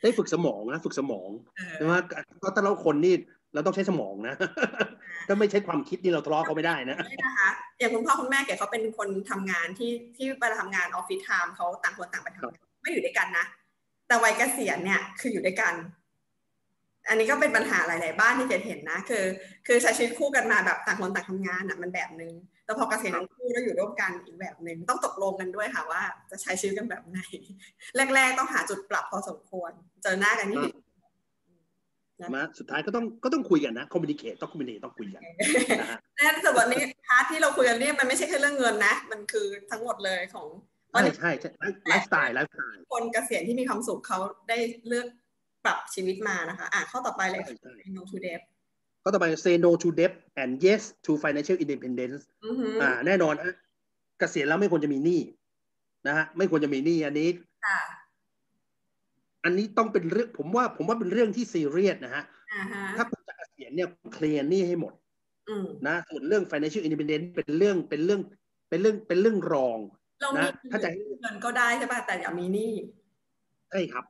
[0.01, 1.93] ได้ฝึกสมองนะฝึกสมองเออใช่ไหม
[2.43, 3.13] ก็ถ้าเราคนนี่
[3.53, 4.35] เราต้องใช้สมองนะ
[5.27, 13.45] ถ้าไม่ใช้ความคิดนี่เราทะเลาะเขาไม่ได้นะไม่นะคะอย่างคุณพ่อคุณแม่แกเขาเป็นคนทำงานที่ที่เวลาทำงานออฟฟิศไทม์เขาต่างคนต่างไปทำงานไม่อยู่ด้วยกันนะ
[14.07, 15.73] แต่วัยเกษียณเนี่ยคืออยู่ด้วยกัน
[17.09, 19.25] อันนี้ก็เป็นปัญหาหลาย ๆ บ้านที่เกดเห็นนะ คือ
[19.67, 22.33] คือใช้ชีวิตคู่กันมาแบบต่างคนต่างทำงานอะมันแบบนึง
[22.65, 26.01] แต่พอเกษียณทั้งคู่แล้วอยู่ร่วมกันอีกแบบหนึ่งต้องตกลงกันด้วยค่ะว่า
[26.31, 27.19] จะใช้ชีวิตกันแบบไหน
[28.15, 29.71] แรก ๆ ต้องหาจุดปรับพอสมควร
[30.03, 30.63] เจอหน้ากันที่
[32.33, 35.21] มาสุดท้ายก็ต้องก็ต้องคุยกันนะคอมมิ n นิเค e ต้องคอมมิ n นิต้องคุยกัน
[35.79, 40.47] นะฮะแต่สำหรับนี้ part ที่เราคุยกันเนี่ยมันไม่ใช่แค่เรื่องเงินนะ มันคือทั้งหมดเลยของ
[40.91, 41.49] ใช่ใช่ใช่
[41.87, 45.07] ไลฟ์สไตล์ไลฟ์สไตล์คนเกษียณที่มีความสุขเขาได้เลือก
[45.65, 48.41] ปรับชีวิตมานะคะ อะข้อต่อไปเลยใช่ใช่ no to debt
[49.03, 53.55] ก็ต่อไป say no to debt and yes to financial independence อือหืออ่า แน่นอนฮะ
[54.19, 55.21] เกษียณแล้วไม่ควรจะมีหนี้
[56.07, 57.29] นะฮะไม่ควรจะมีหนี้อันนี้
[57.65, 57.79] ค่ะ
[59.43, 64.93] อันนี้ต้องเป็นเรื่องผมว่าผมว่าเป็นเรื่องที่ซีเรียสนะฮะอ่าฮะถ้าคุณจะเกษียณเนี่ยเคลียร์หนี้ให้หมด
[65.49, 68.21] อืมนะส่วนเรื่อง financial independence เป็นเรื่องเป็นเรื่อง
[68.69, 69.79] เป็นเรื่องเป็นเรื่องรอง
[70.21, 70.89] เรามีนะถ้าจะ
[71.21, 72.71] เงินก็ได้ใช่ป่ะแต่อย่ามีหนี้
[73.69, 74.05] ใช่ครับ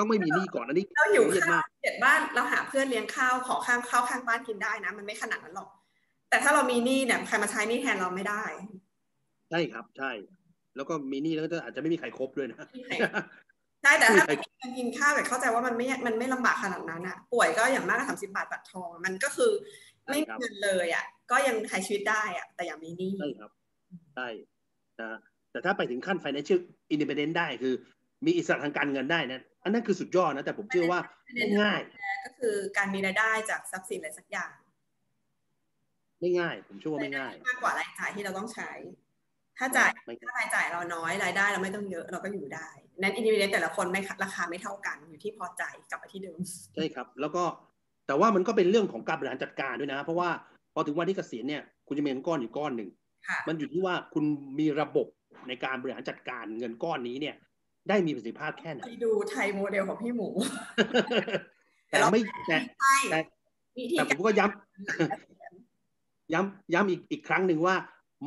[0.00, 5.70] ต้องไม่มีหนี้ก่อนอันนี้เราหิวซีเรียสข้าวมากเจ็ดบ้านเราหาเพื่อนเลี้ยงข้าวขอข้างข้าวข้างบ้านกินได้นะ มันไม่ขนาดนั้นหรอก
[6.30, 8.42] แต่ถ้าเรามีหนี้เนี่ยใครมาใช้หนี้แทนเราไม่ได้
[9.50, 10.10] ใช่ครับใช่
[10.76, 12.94] แล้วก็มีหนี้แล้วก็อาจจะไม่มีใครครบด้วยนะไม่มีใคร
[13.82, 19.52] ใช่แต่ถ้าไม่มีเงินกินข้าวแต่เข้าใจว่ามันไม่มันไม่ลำบากขนาดนั้นอะป่วยก็อย่างมากก็สามสิบบาทบัตรทองมันก็คือ
[20.10, 23.50] ไม่มีเงินเลยอะก็ยังใช้ชีวิตได้อะแต่อย่ามีหนี้ใช่ครับ
[24.14, 24.28] ใช่
[25.00, 25.18] นะ
[25.52, 26.60] แต่ถ้าไปถึงขั้น financial
[26.94, 27.74] independence ได้คือ
[28.26, 31.00] มีอิสระทางการเงินได้นะ อันนั้นคือสุดยอดนะ แต่ผมเชื่อว่า
[31.34, 31.80] ไม่ง่าย
[32.24, 34.52] ก็คือการมีรายได้จากทรัพย์สินอะไรสักอย่าง
[36.20, 38.70] ไม่ง่าย ผมเชื่อว่าไม่ง่าย มากกว่ารายจ่ายที่เราต้องใช้
[39.58, 42.68] ถ้าจ่ายไม่ถ้ารายจ่ายเราน้อยรายได้เราไม่ต้องเยอะเราก็อยู่ได้
[43.00, 46.38] นั้นอินดิวเดนแต่ละคนไม่ราคาไม่เท่ากันอยู่ที่พอใจกลับมาที่เดิม
[46.74, 47.42] ใช่ครับ แล้วก็
[48.06, 50.30] แต่ว่ามันก็เป็นเรื่องของการบริหารจัดการด้วยนะ เพราะว่า
[50.74, 52.90] พอถึงวันที่เกษียณเนี่ยคุณจะมีเงินก้อนอยู่ก้อนหนึ่ง
[53.28, 54.24] ค่ะมันอยู่ที่ว่าคุณ
[54.58, 55.06] มีระบบ
[55.48, 57.36] ในการบริหารจัดการเงินก้อนนี้เนี่ย
[57.90, 60.28] ได้มีประสิทธิภาพแค่ไหนไปดูไทยโมเดลของพี่หมู
[61.88, 63.18] แต่ไม่แต่ใช่แต่
[63.76, 67.74] วิธีแต่ผมก็ย้ำย้ำย้ำอีกอีกครั้งหนึ่งว่า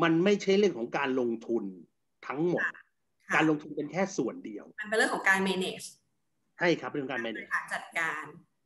[0.04, 1.64] มันไม่ใช่เรื่องของการลงทุน
[2.28, 2.64] ทั้งหมด
[3.36, 5.86] การลงทุนเป็นแค่ส่วนเดียว มันเป็นเรื่องของการ manage
[6.58, 8.24] ใช่ครับเรื่องการบ manage ริหารจัดการ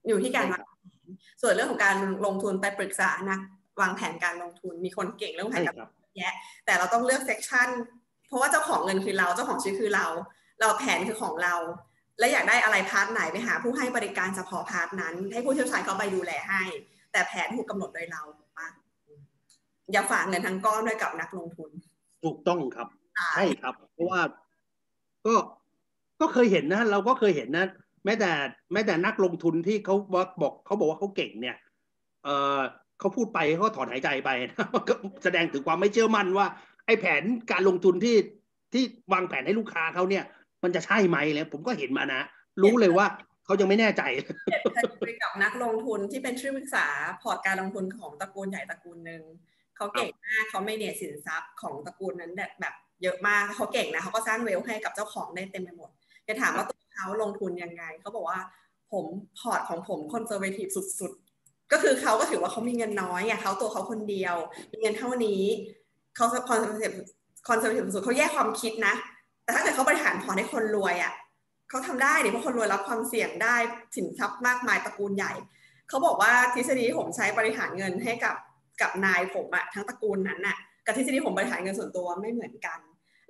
[0.07, 1.07] อยู่ที่การวางแผน
[1.41, 3.39] ส่วนเรื่องของการลงทุนไปปรึกษานะ
[3.81, 6.33] วางแผนการลงทุนมีคนเก่งเรื่องแผใช่นการครับแยะ
[6.65, 7.69] แต่เราต้องเลือก section
[8.27, 10.05] เพราะว่าเจ้าของเงินคือเราเจ้าของชีวิตคือเรา
[10.61, 11.55] เราแผนคือของเรา
[12.19, 16.61] และอยากได้อะไร part ไหนไปหา ผู้ให้บริการเฉพาะ part นั้น ให้ผู้เชี่ยวชาญเขาไปดูแลให้
[17.11, 18.67] แต่แผนถูกกำหนดโดยเราถูกปะ
[19.91, 21.69] อย่าฝากเงินทั้งก้อนด้วยกับนักลงทุน
[22.23, 22.87] ถูกต้องครับ
[23.35, 24.21] ใช่ครับ เพราะว่า
[25.25, 25.33] ก็
[26.21, 27.65] ก็เคยเห็นนะ เราก็เคยเห็นนะ
[28.05, 28.31] แม้แต่
[28.73, 31.57] แม้แต่นักลงทุนที่เขาบอกบอกเขาบอกว่าเขาเก่งเนี่ย
[32.23, 32.59] เออ
[32.99, 34.93] เขาพูดไปเขาถอนหายใจไปนะก็
[35.23, 36.47] แสดงถึงความไม่เชื่อมั่นว่า
[36.85, 38.15] ไอ้แผนการลงทุนที่
[38.73, 38.83] ที่
[39.13, 40.23] วางแผนให้ลูกค้าเขาเนี่ย
[40.63, 42.21] มันจะใช่ไหมแล้วผมก็เห็นมานะ
[42.63, 43.05] รู้เลยว่า
[43.45, 44.03] เขายังไม่แน่ใจ
[44.73, 46.87] เคยคุยกับนักลงทุนที่เป็นที่ปรึกษา
[47.21, 49.23] พอร์ตการลงทุนของตระกูลใหญ่ตระกูลหนึ่ง
[49.75, 55.89] เขาเก่งมากเขาไม่เนี่ยสินทรัพย์ของตระกูลนั้นแบบแบบเยอะมากเขาเก่งนะเขาก็สร้างเวลให้กับเจ้าของได้เต็มไปหมด
[56.27, 58.39] จะถามว่าตัวเขาลงทุนยังไงเขาบอกว่า
[58.91, 59.05] ผม
[59.39, 60.67] พอร์ตของผม conservative
[60.99, 64.35] สุดๆ ก็คือเขาก็ถือว่าเขามีเงินน้อยอะเขาตัวเขาคนเดียว
[64.71, 65.43] มีเงินเท่านี้
[66.15, 66.91] เขา conservative
[67.47, 68.93] conservative สุดเขาแยกความคิดนะ
[69.47, 71.13] แต่ถ้าเกิดเขาบริหารพอร์ตให้คนรวยอะ
[71.69, 73.55] เขาทำได้ดิเพราะคนรวยรับความเสี่ยงได้
[73.95, 75.33] สินทรัพย์มากมายตระกูลใหญ่
[75.89, 78.35] เขาบอกว่าทฤษฎีผมใช้บริหารเงินให้กับ
[78.81, 82.79] กับนายผมอะทั้งตระกูลนั้นอะกับทฤษฎีผมบริหารเงินส่วนตัวไม่เหมือนกัน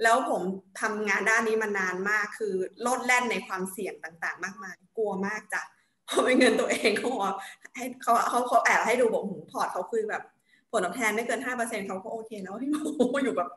[0.04, 0.42] แล้วผม
[0.82, 5.62] ทำงานด้านนี้มานานมากคือโลดแล่นในความเสี่ยงต่างๆ มากมายกลัวมากจ้ะ
[6.06, 7.34] เพราะเป็นเงินตัวเองเขาบอก
[7.76, 10.24] ให้เขาเขาเขาแอบให้ดูบอกหูพอร์ตเขาคือแบบ
[10.72, 12.76] ผลตอบแทนไม่เกินห้าเปอร์เซ็นเขาก็โอเคแล้วพี่หมู
[13.24, 13.50] อยู่แบบ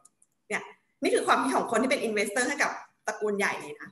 [1.03, 2.71] นี่ยนี่คือความคิดของคนที่เป็น investor ให้กับ
[3.07, 3.89] ตระกูลใหญ่เลยนะ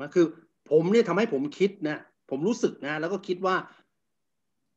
[0.00, 0.26] มันคือ
[0.70, 1.98] ผมเนี่ยทำให้ผมคิดนะ
[2.30, 3.56] ผมรู้สึกนะ แล้วก็คิดว่า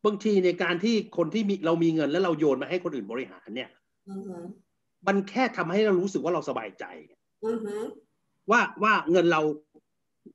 [0.06, 3.70] บางทีในการที่คนที่มีเรามีเงินแล้วเราโยนมาให้คนอื่นบริหารเนี่ย
[4.10, 4.38] อือฮึ
[5.08, 6.86] มันแค่ทำให้เรารู้สึกว่าเราสบายใจ
[7.46, 7.76] อือฮึ
[8.52, 9.42] ว่าว่าเงินเรา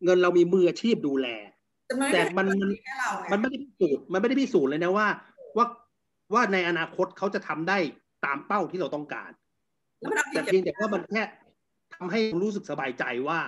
[0.05, 1.29] เงินเรามีมืออาชีพดูแล
[1.87, 5.07] แต่มันแต่ไม่มันได้มันแค่เราไงมันไม่ได้พิสูจน์มันไม่ได้พิสูจน์เลยนะว่า
[5.57, 5.67] ว่า
[6.35, 7.79] ว่าในอนาคตเขาจะทำได้
[8.25, 9.31] ตามเป้าที่เราต้องการ
[10.01, 11.23] แล้วมันเอาผิแต่ดเพียงแต่ว่ามันแค่
[11.95, 13.39] ทำให้รู้สึกสบายใจว่า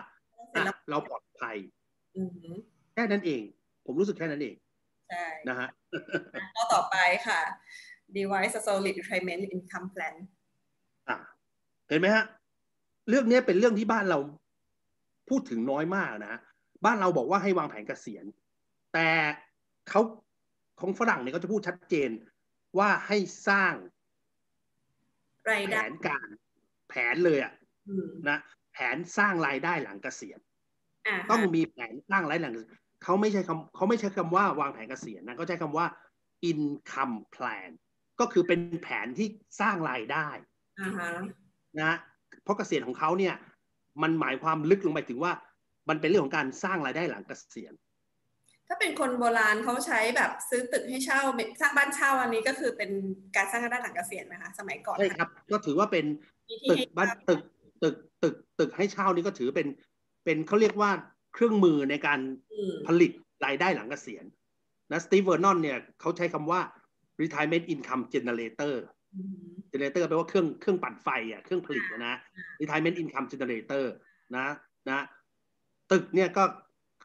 [0.51, 1.57] เสร็จอะแล้วเราปลอดภัย
[2.17, 2.51] อือฮึ
[2.95, 3.43] แค่นั้นเอง
[3.87, 4.55] ผมรู้สึกแค่นั้นเอง
[5.11, 5.69] ใช่นะฮะ
[6.55, 6.97] ข้อต่อไป
[7.27, 7.41] ค่ะ
[8.17, 10.15] device solid retirement income plan
[11.09, 11.17] อะ
[11.89, 12.25] เห็นไหมฮะ
[13.09, 14.19] เรื่องนี้เป็นเรื่องที่บ้านเรา
[15.29, 16.41] พูดถึงน้อยมากนะฮะ
[16.85, 18.25] บ้านเราบอกว่าให้วางแผนเกษียณ
[18.95, 19.09] แต่
[19.89, 20.01] เขา
[20.81, 22.11] ของฝรั่งเนี่ยเขาจะพูดชัดเจน
[22.79, 23.75] ว่าให้สร้าง
[25.53, 26.29] รายแผได้นการ
[26.89, 27.53] แผนเลยอะ
[27.89, 28.39] อืมนะ
[28.73, 30.41] แผนสร้างรายได้หลังเกษียณ
[31.07, 35.87] อ่าต้องมีแผนสร้างรายได้หลังเกษียณเขาไม่ใช่คำเขาไม่ใช้คำว่าวางแผนเกษียณนะเขาใช้คำว่า
[36.51, 37.71] income plan
[38.21, 39.29] ก็คือเป็นแผนที่
[39.61, 40.29] สร้างรายได้
[40.81, 41.11] อ่าฮะ
[41.81, 41.93] นะ
[42.43, 43.35] เพราะเกษียณของเขาเนี่ย
[44.03, 45.33] มันหมายความลึกลงไปถึงว่า
[45.89, 47.73] มันเป็นเรื่องของการสร้างรายได้หลังเกษียณ
[48.73, 51.21] ถ้าเป็นคนโบราณเขาใช้แบบซื้อตึกให้เช่า
[51.61, 52.91] สร้างบ้านเช่าอันนี้ก็คือเป็น
[53.37, 56.05] การสร้างรายได้หลังเกษียณไหมคะ สมัยก่อนใช่ครับ ก็ถือว่าเป็น
[56.49, 57.43] มีที่ตึกให้บ้านเช่าตึก
[57.83, 59.69] ตึกตึกตึกให้เช่านี่ก็ถือเป็น
[60.25, 60.91] เป็นเขาเรียกว่า
[61.35, 62.21] เครื่องมือในการ
[62.53, 63.13] อืมผลิต
[63.47, 64.25] รายได้หลังเกษียณ
[64.93, 66.61] นะ Steve Vernon เนี่ยเขาใช้คำว่า
[67.23, 68.75] retirement income generator
[69.15, 72.15] อืม generator แปลว่าเครื่องเครื่องปั่นไฟอะเครื่องผลิตนะ
[72.61, 73.85] retirement income generator
[74.37, 74.47] นะ
[74.89, 75.05] นะ
[75.93, 76.45] ตึกเนี่ยก็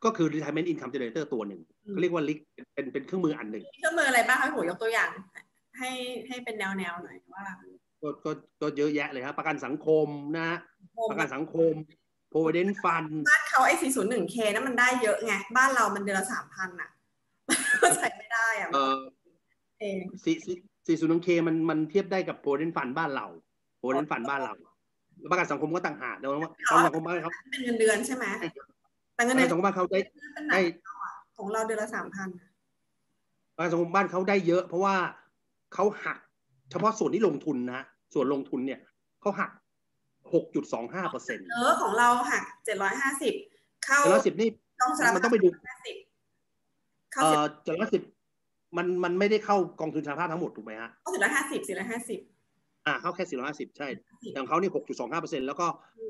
[0.05, 2.39] ก็คือ retirement income generator ตัวหนึ่งเขาเรียกว่า RIG
[2.75, 5.09] เป็นเป็นเครื่องมืออันหนึ่งมีเครื่องมืออะไรบ้างคะพี่หมูยกตัวอย่าง
[5.77, 5.91] ให้
[6.27, 7.45] ให้เป็นแนวแนวๆหน่อยว่า
[8.01, 8.31] ก็ก็
[8.61, 10.49] ก็เยอะแยะเลยครับประกันสังคมนะ
[10.93, 11.73] โฮมประกันสังคม
[12.31, 16.89] provident fund บ้านเขาไอ้ 401k นั้นมันได้เยอะไง บ้านเรามันเดือนละสามพันอะ
[17.97, 18.95] ใช้ไม่ได้อะเอ่อ
[19.79, 20.35] เองสี่
[20.87, 23.27] สี่ศูนย์เคมันมันเทียบได้กับ provident fund บ้านเรา
[23.79, 24.53] provident fund บ้านเรา
[25.19, 28.25] แล้วประกันสังคมก็ต่างหากแต่ว่าประกันสังคมบ้านเขาเป็นเงินเดือนใช่ไหม
[29.15, 29.99] แต่ปเงินระเดืกัอนนสังคมบ้านเขาได้
[30.33, 30.87] เป็นหนัได้ก
[31.37, 32.29] ของเราเดือนละสามพัน
[33.55, 34.95] ประกันสังคมบ้านเขาได้เยอะ เพราะว่า
[35.73, 36.17] เขาหัก
[36.71, 37.81] เฉพาะส่วนที่ลงทุนนะ
[38.13, 38.79] ส่วนลงทุนเนี่ย
[39.21, 39.49] เขาหัก
[40.33, 43.33] หกจุดสองห้าเปอร์เซ็นต์เออของเราหักเจ็ดร้อยห้าสิบ
[43.85, 44.49] เข้าแต่ละสิบนี่
[44.81, 45.95] ต้องสลับมันต้องไปดูห้าสิบ
[47.13, 48.01] เข้าเอ่สิบอแต่ละสิบ
[48.77, 52.19] มันมันไม่ได้เข้ากองทุนสหภาพทั้งหมดถูกไหมฮะเข้าสิบร้อยห้าสิบสี่ร้อยห้าสิบ
[52.85, 53.87] อ่าเข้าแค่สี่ร้อยห้าสิบใช่
[54.31, 55.67] แต่ของเขานี่หกจุดสองห้าเปอร์เซ็นต์แล้วก็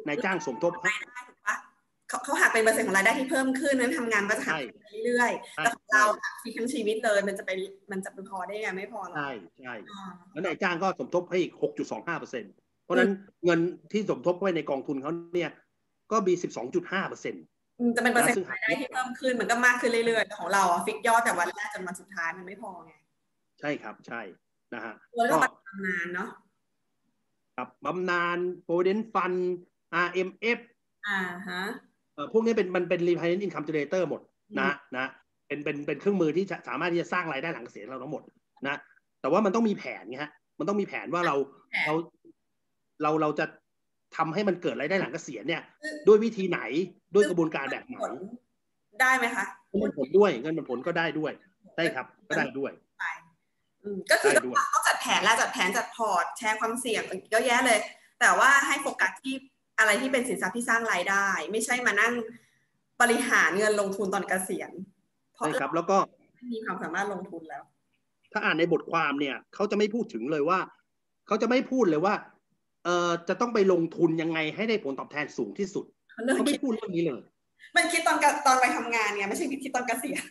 [0.08, 1.56] นายจ้างสมทบให้รายได้ถูกปะ
[2.10, 7.52] เขาเขาหักเป็นเปอร์เซ็นต์ของรายได้ที่เพิ่มขึ้นนั้นทำงานก็จะหักใช่ไปเรื่อยๆใช่แต่ของเราหักฟรีทั้งชีวิตเลยมันจะไป
[7.92, 9.32] มันจะไปพอได้ไงไม่พอหรอกใช่
[9.62, 12.54] ใช่อ่าแล้วนายจ้างก็สมทบให้อีกหกจุดสองห้าเปอร์เซ็นต์
[12.84, 13.12] เพราะฉะนั้น
[13.46, 13.60] เงิน
[13.92, 15.52] ที่สมทบไว้ในกองทุนเขาเนี่ย
[16.12, 17.44] ก็มีสิบสองจุดห้าเปอร์เซ็นต์
[17.80, 22.92] อืมจะเป็นเปอร์เซ็นต์ซึ่ขงองหักรายได้ที่เพิ่มขึ้นมันก็มากขึ้นเรื่อยๆแต่ของเราอะฟิกยอดแต่วันแรกจนวันสุดท้ายมันไม่พอไง
[23.60, 24.22] ใช่ครับใช่
[24.74, 26.30] นะฮะแล้วก็ก็บัตรทำงานเนาะ
[27.58, 29.40] กับบำนาญ provident fund
[30.06, 30.60] RMF
[31.08, 31.95] อ่าฮะเอ่อ
[32.34, 34.22] พวกนี้เป็นมันเป็น retirement income generator หมด
[34.60, 35.06] นะนะ
[35.48, 38.22] เป็นเป็นเป็นเครื่องมือที่จะสามารถที่จะสร้างรายได้หลังเกษียณเราทั้งหมด
[38.68, 38.76] นะ
[39.22, 41.36] แต่ว่ามันต้องมีแผนไงฮะมันต้องมีแผนว่าเรา
[41.72, 41.96] แผนเรา
[43.02, 43.46] เราเราจะ
[44.18, 45.62] ทำให้มันเกิดรายได้หลังเกษียณเนี่ย
[46.08, 46.60] ด้วยวิธีไหน
[47.14, 48.14] ด้วยกระบวนการแบบไหนผล
[49.02, 49.46] ได้ไหมคะ
[49.80, 51.32] เงินผลด้วยเงินผลก็ได้ด้วย
[51.76, 53.06] ใช่ครับ ก็ได้ด้วยไป
[53.84, 57.80] อืมก็คือได้ต้องด้วยต้องจัดแผนแล้วจัดแผนจัดพอร์ตแชร์ความเสี่ยงเยอะแยะเลย
[58.20, 59.36] แต่ว่าให้โฟกัสที่
[59.80, 62.14] อะไรที่เป็นสินทรัพย์ที่สร้างรายได้ ไม่ใช่มานั่ง
[63.02, 64.72] บริหารเงินลงทุนตอนเกษียณ
[65.34, 65.98] เพราะใช่ครับแล้วก็
[66.36, 67.64] ไม่มีความสามารถลงทุนแล้ว
[68.32, 70.60] ถ้าอ่านในบทความเนี่ยเขาจะไม่พูดถึงเลยว่า
[71.28, 72.14] เขาจะไม่พูดเลยว่า
[72.84, 77.22] เอ่อจะต้องไปลงทุนยังไงให้ได้ผลตอบแทนสูงที่สุดเขาเริ่มเขาไม่คิดพูดเรื่องนี้เลย
[77.76, 80.24] มันคิดตอนกะตอนไปทำงานเนี่ยไม่ใช่คิดตอนเกษียณ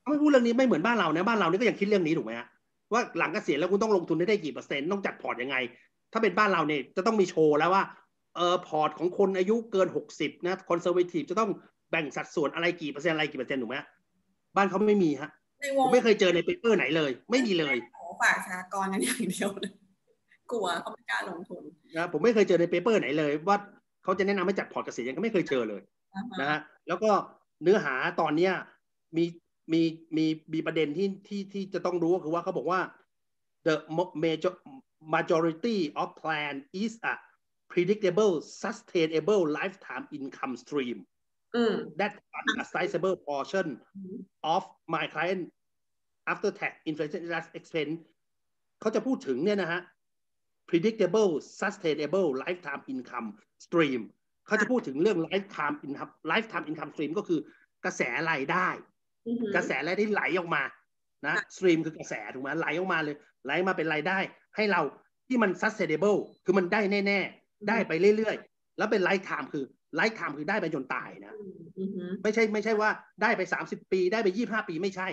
[0.00, 2.46] เขาไม่พูดเรื่องนี้ไม่เหมือนบ้านเรานะบ้านเรานี่ก็ยังคิดเรื่องนี้ถูกไหมฮะ
[2.92, 5.56] ว่าหลังเกษียณแล้วคุณต้องลงทุนได้กี่เปอร์เซ็นต์ต้องจัดพอร์ตยังไง
[6.12, 7.82] ถ้าเป็นบ้านเราเนี่ยจะต้องมีโชว์แล้วว่า
[8.38, 11.50] เออพอร์ตของคนอายุเกินหกสิบนะ conservative จะต้อง
[11.90, 13.86] แบ่งสัดส่วนอะไรกี่เปอร์เซ็นต์อะไรกี่เปอร์เซ็นต์ถูกไหมฮะ
[14.56, 15.30] บ้านเขาไม่มีฮะ
[15.60, 19.72] ผมไม่เคยเจอใน paper ไหนเลย ไม่มีเลยโอ้ฝากสหกรณ์กันอย่างเดียวเลย
[20.50, 21.62] กลัวเขาไม่กล้าลงทุน
[21.96, 23.56] นะผมไม่เคยเจอใน paper ไหนเลย ว่า
[24.04, 25.82] เขาจะแนะนำให้จัดพอร์ตเกษียณยังก็ไม่เคยเจอเลย
[26.14, 27.10] อ่าฮะนะฮะแล้วก็
[27.62, 28.52] เนื้อหาตอนเนี้ย
[29.16, 29.24] มี
[29.72, 29.82] มี
[30.16, 32.80] มีมีประเด็นที่ที่ที่จะต้องรู้ก็คือว่าเขาบอกว่า
[33.66, 33.74] the
[34.24, 34.52] major
[35.14, 37.14] majority of plan is a
[37.72, 40.98] predictable sustainable lifetime income stream
[41.56, 43.66] อืม that fund a sizable portion
[43.96, 44.16] อืม
[44.54, 44.62] of
[44.94, 45.42] my client
[46.32, 47.22] after tax inflation
[47.58, 47.94] expense
[48.80, 49.80] เขาจะพูดถึงเนี่ยนะฮะ
[50.68, 53.28] predictable sustainable lifetime income
[53.64, 54.00] stream
[54.46, 57.40] เขาจะพูดถึงเรื่อง lifetime income lifetime income stream ก็คือ
[57.84, 58.68] กระแสรายได้
[59.54, 60.62] กระแสรายได้ไหลออกมา
[61.26, 64.18] นะ stream คือกระแสถูกไหมไหลออกมาเลย ไหลมาเป็นรายได้
[64.56, 64.82] ให้เรา
[65.28, 69.64] ที่มัน sustainable คือมันได้แน่ๆ ได้ไปเรื่อยๆ แล้วเป็น lifetime คือ
[69.98, 71.34] lifetime คือได้ไปจนตายนะ
[72.22, 72.90] ไม่ใช่ไม่ใช่ว่า
[73.22, 75.08] ได้ไป30ปีได้ไป25ปีไม่ใช่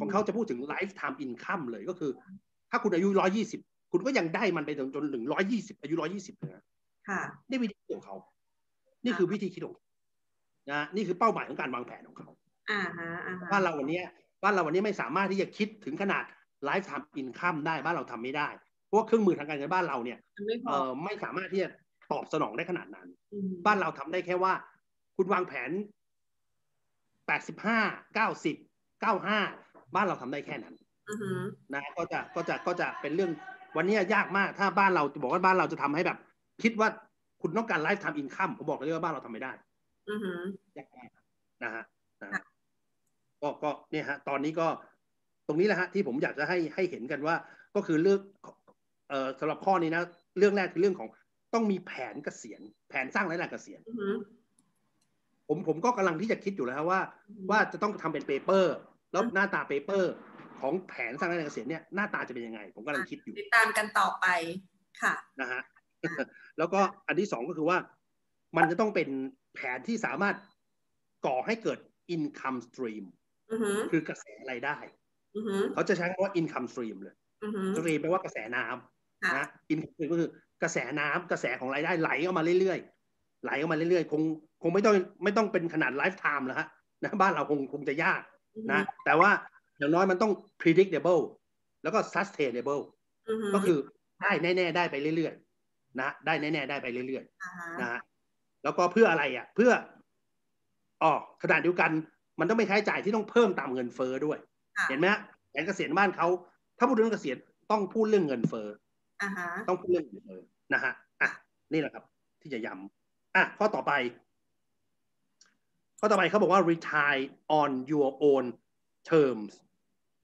[0.00, 2.10] ของเขาจะพูดถึง lifetime income เลยก็คือ
[2.70, 3.08] ถ้าคุณอายุ
[3.50, 5.24] 120คุณก็ยังได้มันไปจนจนถึง
[5.54, 6.64] 120อายุ120เลยนะ
[7.50, 8.16] นี่วิธีคิดของเขา
[9.04, 9.74] นี่คือวิธีคิดของ
[10.70, 12.30] นะนี่คือเป้าหมายของการวางแผนของเขา
[13.52, 14.00] บ้านเราวันนี้
[14.42, 16.24] บ้านเราวันนี้ไม่สามารถที่จะคิดถึงขนาด
[16.68, 18.48] lifetime income ได้บ้านเราทำไม่ได้
[18.86, 20.18] เพราะว่าเครื่องมือทางการเงินบ้านเราเนี่ย
[20.66, 21.68] เออไม่สามารถที่จะ
[22.12, 23.08] ตอบสนองได้ขนาดนั้น
[23.66, 24.52] บ้านเราทำได้แค่ว่า
[25.16, 25.70] คุณวางแผน
[27.28, 28.54] 85 90
[29.04, 30.74] 95บ้านเราทำได้แค่นั้น
[31.74, 33.30] นะก็จะก็จะก็จะเป็นเรื่อง
[33.76, 36.18] วันนี้ยากมากถ้าบ้านเราจะบอกว่าบ้านเราจะทำให้แบบ
[36.62, 36.88] คิดว่า
[37.42, 39.52] คุณต้องการ lifetime income ผมบอกเลยว่าบ้านเราทำไม่ได้
[40.76, 41.10] ยากมาก
[41.64, 41.84] นะฮะ
[43.42, 44.66] ก็ก็เนี่ยฮะ ตอนนี้ก็
[45.46, 47.36] ตรงนี้แหละฮะที่ผมอยากจะให้ให้เห็นกันว่า
[47.74, 48.20] ก็คือเรื่อง
[49.08, 50.02] เอ่อสำหรับข้อนี้นะ
[50.38, 51.08] เรื่องแรกคือเรื่องของ
[51.54, 53.80] ต้องมีแผนเกษียณแผนสร้างรายได้เกษียณ
[55.48, 57.00] ผมผมก็กำลังที่จะคิดอยู่แล้วว่า
[57.50, 58.74] ว่าจะต้องทำเป็น paper
[59.12, 60.12] แล้วหน้าตา paper
[60.60, 64.26] ของแผนสร้างรายได้เกษียณเนี่ยหน้าตาจะเป็นยังไง ผมกำลังคิดอยู่ติดตามกันต่อไป
[65.02, 65.62] ค่ะนะฮะ
[66.58, 67.78] แล้วก็อันที่สองก็คือว่า
[68.56, 69.08] มันจะต้องเป็น
[69.54, 70.36] แผนที่สามารถ
[71.26, 71.78] ก่อให้เกิด
[72.14, 73.04] income stream
[73.90, 74.76] คือกระแสรายได้
[75.74, 77.16] เขาจะใช้คำว่า income stream เลย
[77.76, 80.30] stream แปลว่ากระแสน้ำนะ income stream ก็คือ
[80.62, 84.22] กระแสน้ำกระแสของรายได้ไหลออกมาเรื่อยๆไหลออกมาเรื่อยๆคง
[84.62, 84.94] คงไม่ต้อง
[85.24, 86.68] ไม่ต้องเป็นขนาด lifetime แล้วฮะ
[87.02, 88.20] นะบ้านเราคงคงจะยาก
[88.72, 89.30] นะ แต่ว่า
[89.78, 91.22] อย่างน้อยมันต้อง predictable
[91.82, 92.82] แล้วก็ sustainable
[93.54, 93.78] ก็คือ
[94.22, 98.00] ได้แน่ ๆ ได้ไปเรื่อยๆนะได้แน่ ๆ ได้ไปเรื่อยๆนะ
[98.64, 99.72] แล้วก็เพื่ออะไรอะ เพื่อ
[101.02, 101.90] อ๋อขณะเดียวกัน
[102.40, 104.38] มันต้องไม่ใช้จ่ายที่ต้องเพิ่มตามเงินเฟ้อด้วย
[104.88, 105.06] เห็นไหม
[105.50, 106.28] แผนเกษียณบ้านเขา
[106.78, 107.36] ถ้าพูดเรื่องเกษียณ
[107.70, 108.68] ต้องพูดเรื่องเงินเฟ้อ
[109.68, 110.40] ต้องพูดเรื่องเงินเฟ้อ
[110.74, 110.92] นะฮะ
[111.22, 111.30] อะ
[111.72, 112.04] นี่แหละครับ
[112.42, 113.92] ที่จะย้ำอะข้อต่อไป
[116.00, 117.24] ข้อต่อไปเขาบอกว่า retire
[117.60, 118.44] on your own
[119.10, 119.52] terms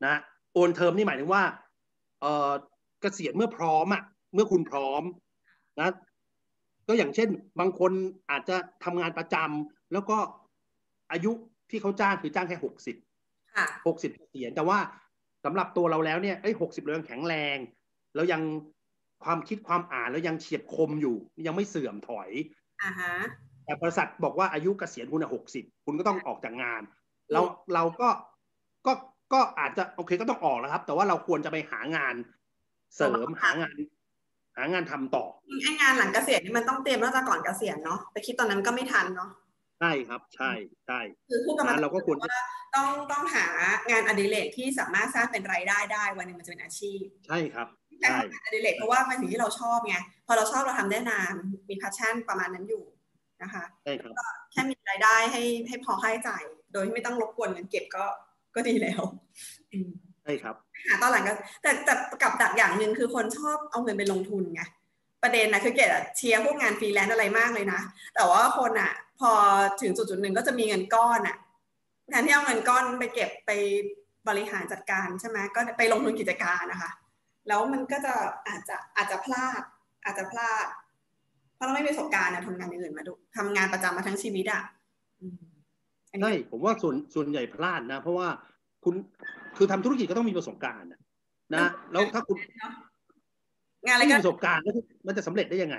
[0.07, 0.15] นะ
[0.61, 1.45] own term นี่หมายถึงว่า
[2.21, 2.53] เออ
[3.01, 4.03] เกษียณเมื่อพร้อมอะ
[4.35, 5.03] เมื่อคุณพร้อม
[5.81, 5.91] นะ
[6.89, 7.29] ก็อย่างเช่น
[7.61, 7.93] บางคน
[8.31, 10.17] อาจจะทำงานประจำแล้วก็
[11.13, 11.33] อายุ
[11.71, 12.97] ที่เขาจ้างคือจ้างแค่หกสิบ
[13.87, 14.79] หกสิบเกษียณแต่ว่า
[15.45, 17.57] สำหรับตัวเราแล้วเนี่ยไอ้หกสิบเรายังแข็งแรง
[18.15, 18.43] แล้วยัง
[19.25, 21.17] ความคิดความอ่านแล้วยังเฉียบคมอยู่
[21.47, 22.31] ยังไม่เสื่อมถอย
[22.83, 23.15] อ่าฮะ
[23.65, 26.83] แต่บริษัทบอกว่าอายุเกษียณคุณหกสิบคุณก็ต้องออกจากงาน
[27.33, 27.41] เรา
[27.75, 28.09] เราก็
[28.87, 28.93] ก็
[29.33, 32.15] ก็อาจจะโอเคก็ต้องออกแล้วครับ แต่ว่าเราควรจะไปหางาน
[32.95, 33.77] เสริมหางาน
[34.57, 35.25] หางานทำต่อ
[35.63, 39.31] ไอ้งานหลังเกษียณนี่มันต้องเตรียมตั้งแต่ก่อนเกษียณเนาะไปคิดตอนนั้นก็ไม่ทันเนาะ
[39.81, 40.51] ใช่ครับใช่
[40.87, 42.41] ใช่คือผู้กำกับเราก็ควรว่า
[42.75, 43.47] ต้องต้องหา
[43.91, 47.69] งานอดิเรกที่สามารถสร้างเป็นรายได้ได้วันหนึ่งมันจะเป็นอาชีพ ใช่ครับ
[48.01, 49.97] ใช่อดิเรกเพราะว่ามันสิ่งที่เราชอบไง
[50.27, 51.35] พอเราชอบเราทำได้นาน
[51.69, 52.85] มีพัชชั่นประมาณนั้นอยู่
[53.43, 54.13] นะคะใช่ครับ
[54.53, 56.43] แค่มีรายได้ให้ให้พอค่าใช้จ่าย
[56.73, 58.05] โดยที่ไม่ต้องรบกวนเงินเก็บก็
[58.55, 59.03] ก็ดีแล้ว
[60.23, 60.55] ใช่ครับ
[60.87, 61.33] หาตอนหลังก็
[61.63, 64.63] แต่แต่กับดักอย่างหนึ่งคือคนชอบเอาเงินไปลงทุนไง
[65.23, 67.81] ประเด็นนะคือเกดเชียร์พวกงานฟรีแลนซ์อะไรมากเลยนะ
[68.15, 69.33] แต่ว่าคนอะ พอ
[69.83, 71.37] ถึงจุดจุดหนึ่งก็จะมีเงินก้อนอะ
[72.11, 73.51] แทนที่เอาเงินก้อนไปเก็บไป
[74.29, 76.91] บริหารจัดการใช่ไหมก็ไปลงทุนกิจการนะคะ
[77.51, 78.15] แล้วมันก็จะ
[78.49, 79.63] อาจจะอาจจะพลาด
[80.05, 80.67] อาจจะพลาด
[81.55, 84.63] เพราะเราไม่มีประสบการณ์นะทำงานอื่นมาดูทำงานประจำมาทั้งชีวิตอะ
[86.23, 88.29] ใช่ผมว่าส่วนส่วนใหญ่พลาดนะ เพราะว่า
[88.85, 88.95] คุณ
[89.57, 91.01] คือทำธุรกิจก็ต้องมีประสบการณ์นะ
[91.93, 92.37] แล้วถ้าคุณ
[93.87, 94.63] งานอะไรกันประสบการณ์
[95.07, 95.77] มันจะสำเร็จได้ยังไง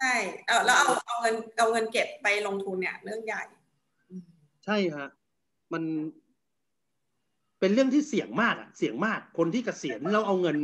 [0.00, 0.14] ใช่
[0.46, 3.42] เออแล้วเอาเอาเงินเอาเงินเก็บไปลงทุนเนี่ยเรื่องใหญ่
[4.64, 5.08] ใช่ฮะ
[5.72, 5.82] มัน
[7.60, 10.56] เป็นเรื่องที่เสี่ยงมากอะเสี่ยงมากคนที่เกษียณแล้วเอาเงิน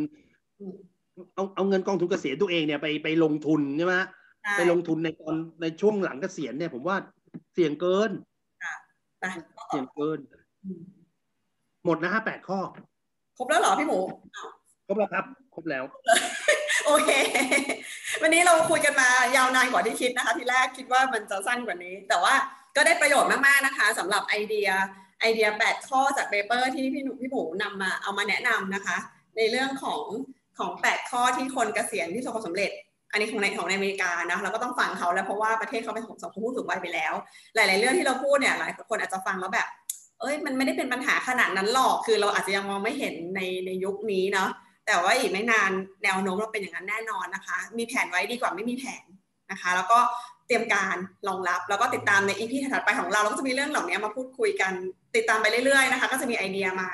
[1.34, 3.96] เอาเอาเงินกองทุนเกษียณตัวเองเนี่ยไปไปลงทุนใช่ไหม
[4.56, 6.96] ไปลงทุนในตอนในช่วงหลังเกษียณเนี่ยผมว่า
[7.54, 8.10] เสี่ยงเกิน
[9.68, 10.18] เสี่ยงเกิน
[11.84, 12.58] หมดนะฮะแปดข้อ
[13.38, 13.98] ครบแล้วเหรอพี่หมู
[14.86, 15.84] ครบแล้วครับ ครบแล้ว
[16.86, 17.10] โอเค
[18.22, 22.34] วันนี้เราคุยกันมายาวนานกว่าที่คิดนะคะ ทีแรกคิดว่ามันจะสั้นกว่านี้ แต่ว่า
[22.76, 24.68] ก็ได้ประโยชน์มาก ๆ นะคะสำหรับไอเดีย
[25.20, 28.96] ไอเดียแปดข้อจากเปเปอร์ที่พี่หนุ่มพี่หมูนำมาเอามาแนะนำนะคะ
[29.36, 30.02] ในเรื่องของ
[30.60, 32.70] ของแปดข้อที่คนเกษียณที่ประสบความสำเร็จ
[33.12, 37.12] อันนี้ของในของในอเมริกานะเราก็ต้องฟังเขาแล้วเพราะว่าประเทศเขาเป็นของสังคมผู้สูงวัยไปแล้ว
[37.54, 39.68] หลาย ๆ เรื่องที่เราพูดเนี่ยหลายคนอาจจะฟังแล้วแบบ
[40.20, 44.48] เอ้ยมันไม่ได้เป็นปัญหาขนาดนั้นหรอกคือเราอาจจะยังมองไม่เห็นในในยุคนี้เนาะ
[44.86, 45.70] แต่แต่ว่าอีกไม่นาน
[46.04, 49.04] แนวโน้มเราเป็นอย่างนั้นแน่นอนนะคะ มีแผนไว้ดีกว่าไม่มีแผน
[49.50, 49.98] นะคะ แล้วก็
[50.46, 50.96] เตรียมการ
[51.28, 54.72] รองรับแล้วก็ติดตามในอีพีถัดไปของเราเราก็จะมีเรื่องเหล่านี้มาพูดคุยกัน
[55.16, 56.88] ติดตามไปเรื่อยๆนะคะ ก็จะมีไอเดียมา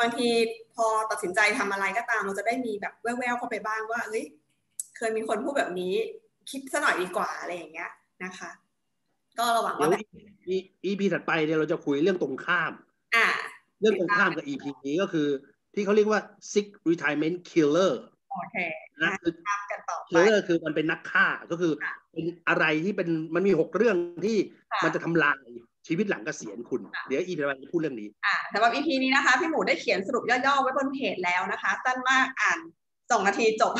[0.00, 0.28] บางที
[0.74, 4.24] พอตัดสินใจทำอะไรก็ตาม เราจะได้มีแบบแววๆเข้าไปบ้างว่าเฮ้ย
[4.96, 5.94] เคยมีคนพูดแบบนี้
[6.50, 7.90] คิดซะหน่อยดีกว่าอะไรอย่างเงี้ย
[8.24, 8.50] นะคะ
[9.38, 10.00] ก็ระหวังว่าแบบ
[10.84, 12.72] อีพีถัดไปเนี่ยเราจะคุยเรื่องตรงข้าม
[13.16, 13.26] อ่า
[13.80, 15.28] เรื่องตรงข้ามกับ EP นี้ก็คือ
[15.74, 16.20] ที่เขาเรียกว่า
[16.52, 17.92] sick retirement killer
[18.32, 18.56] โอเค
[19.02, 21.72] นะคือตามกันต่อไป killer คือมันเป็นนักฆ่าก็คือ
[22.12, 24.36] เป็นอะไรที่เป็นมันมีหกเรื่องที่
[24.72, 25.44] ค่ะมันจะทำลาย
[25.86, 32.58] ชีวิตหลังเกษียณคุณค่ะเดี๋ยวอีพีถัดไปจะพูดเรื่องนี้อ่าสำหรับ EP นี้นะคะ พี่หมูได้เขียนสรุปย่อๆไว้บนเพจแล้วนะคะ สั้นมากอ่าน
[33.10, 33.74] สองนาทีจบ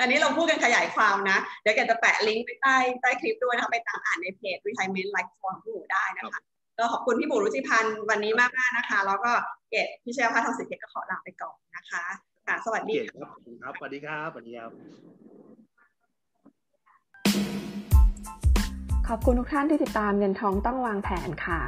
[0.00, 6.40] อันนี้เราพูดกันขยายความนะ เดี๋ยวแกจะแปะลิงก์ไปใต้ใต้คลิปด้วยนะคะไปตามอ่านในเพจ Retirement Life Form พี่หมูได้นะคะ
[6.78, 9.32] ก็ขอบคุณพี่หมูรุจิพันธ์วันนี้มากๆนะคะ แล้วก็
[9.70, 12.04] เกตพิชยาพัฒน์ทองสิทธิ์เกตก็ขอลาไปก่อนนะคะ
[12.46, 14.70] ค่ะสวัสดีเก่งครับขอบคุณครับสวัสดีครับสวัสดีครับ
[19.10, 21.60] ขอบคุณทุกท่านที่ติดตามเงินทองต้องวางแผนค่ะ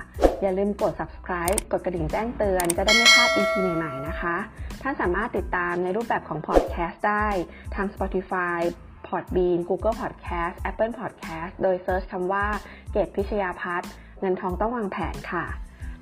[0.43, 4.37] อย่าลืมกด subscribe กดกระดิ่งแจ้งเตือน จะได้ไม่พลาด EP ใหม่ๆนะคะ
[4.83, 7.29] ท่านสามารถติดตามในรูปแบบของ podcast ได้
[7.75, 8.61] ทาง Spotify
[9.07, 12.47] Podbean Google Podcast Apple Podcast โดย search คำว่า
[12.93, 15.45] เกตพิชยาพัฒน์เงินทองต้องวางแผนค่ะ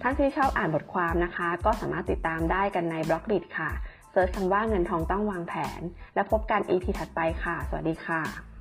[0.02, 3.70] ท่านที่ชอบอ่านบทความนะคะ ก็สามารถติดตามได้กันใน Blockdit ค่ะ
[4.12, 5.80] search คำว่าเงินทองต้องวางแผน
[6.14, 8.53] แล้วพบกัน EP ถัดไปค่ะ สวัสดีค่ะ